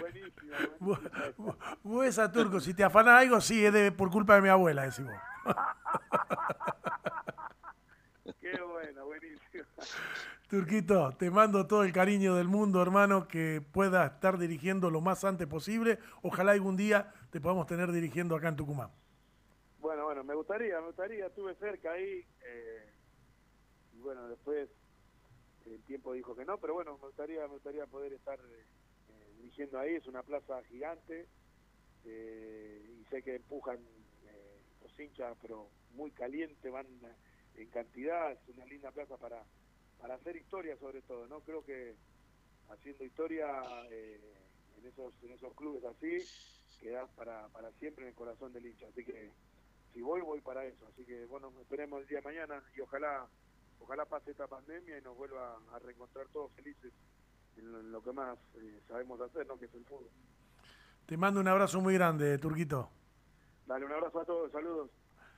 Buenísimo. 0.00 0.34
Vos, 1.82 2.06
esa 2.06 2.30
turco, 2.30 2.60
si 2.60 2.74
te 2.74 2.84
afana 2.84 3.18
algo, 3.18 3.40
sí, 3.40 3.64
es 3.64 3.72
de, 3.72 3.92
por 3.92 4.10
culpa 4.10 4.36
de 4.36 4.42
mi 4.42 4.48
abuela, 4.48 4.82
decimos. 4.82 5.14
Qué 8.40 8.60
bueno, 8.60 9.06
buenísimo. 9.06 9.64
Turquito, 10.48 11.12
te 11.16 11.30
mando 11.30 11.66
todo 11.66 11.84
el 11.84 11.92
cariño 11.92 12.34
del 12.36 12.48
mundo, 12.48 12.82
hermano, 12.82 13.26
que 13.26 13.62
pueda 13.72 14.06
estar 14.06 14.38
dirigiendo 14.38 14.90
lo 14.90 15.00
más 15.00 15.24
antes 15.24 15.46
posible. 15.46 15.98
Ojalá 16.22 16.52
algún 16.52 16.76
día 16.76 17.12
te 17.30 17.40
podamos 17.40 17.66
tener 17.66 17.90
dirigiendo 17.92 18.36
acá 18.36 18.48
en 18.48 18.56
Tucumán. 18.56 18.90
Bueno, 19.80 20.04
bueno, 20.04 20.24
me 20.24 20.34
gustaría, 20.34 20.80
me 20.80 20.86
gustaría, 20.86 21.26
estuve 21.26 21.54
cerca 21.56 21.92
ahí. 21.92 22.26
Eh, 22.46 22.90
y 23.96 24.00
bueno, 24.00 24.28
después 24.28 24.68
el 25.66 25.82
tiempo 25.84 26.12
dijo 26.12 26.34
que 26.34 26.44
no, 26.44 26.58
pero 26.58 26.74
bueno, 26.74 26.94
me 26.98 27.06
gustaría, 27.06 27.40
me 27.42 27.54
gustaría 27.54 27.86
poder 27.86 28.12
estar 28.12 28.38
eh, 28.38 29.32
dirigiendo 29.38 29.78
ahí. 29.78 29.94
Es 29.94 30.06
una 30.06 30.22
plaza 30.22 30.62
gigante 30.64 31.26
eh, 32.04 32.96
y 33.00 33.04
sé 33.06 33.22
que 33.22 33.36
empujan 33.36 33.78
los 34.82 35.00
hinchas, 35.00 35.36
pero 35.40 35.68
muy 35.94 36.10
caliente, 36.10 36.68
van 36.68 36.86
en 37.56 37.68
cantidad. 37.70 38.32
Es 38.32 38.48
una 38.48 38.66
linda 38.66 38.90
plaza 38.90 39.16
para 39.16 39.42
para 40.04 40.16
hacer 40.16 40.36
historia 40.36 40.76
sobre 40.76 41.00
todo, 41.00 41.26
¿no? 41.28 41.40
Creo 41.40 41.64
que 41.64 41.94
haciendo 42.68 43.04
historia 43.04 43.46
eh, 43.90 44.20
en 44.76 44.86
esos 44.86 45.14
en 45.22 45.32
esos 45.32 45.54
clubes 45.54 45.82
así 45.84 46.18
quedas 46.78 47.08
para, 47.12 47.48
para 47.48 47.72
siempre 47.72 48.04
en 48.04 48.08
el 48.10 48.14
corazón 48.14 48.52
del 48.52 48.66
hincha. 48.66 48.86
Así 48.88 49.02
que 49.02 49.30
si 49.94 50.02
voy, 50.02 50.20
voy 50.20 50.42
para 50.42 50.66
eso. 50.66 50.86
Así 50.88 51.06
que 51.06 51.24
bueno, 51.24 51.50
esperemos 51.58 52.02
el 52.02 52.06
día 52.06 52.18
de 52.18 52.24
mañana 52.24 52.62
y 52.76 52.80
ojalá 52.82 53.26
ojalá 53.80 54.04
pase 54.04 54.30
esta 54.30 54.46
pandemia 54.46 54.98
y 54.98 55.02
nos 55.02 55.16
vuelva 55.16 55.56
a 55.72 55.78
reencontrar 55.78 56.26
todos 56.32 56.52
felices 56.52 56.92
en 57.56 57.92
lo, 57.92 58.02
que 58.02 58.12
más 58.12 58.36
eh, 58.56 58.80
sabemos 58.88 59.20
hacer, 59.20 59.46
¿no? 59.46 59.58
Que 59.58 59.66
es 59.66 59.74
el 59.74 59.84
fútbol. 59.84 60.10
Te 61.06 61.16
mando 61.16 61.40
un 61.40 61.48
abrazo 61.48 61.80
muy 61.80 61.94
grande, 61.94 62.38
Turquito. 62.38 62.88
Dale 63.66 63.84
un 63.86 63.92
abrazo 63.92 64.20
a 64.20 64.24
todos, 64.24 64.52
saludos. 64.52 64.90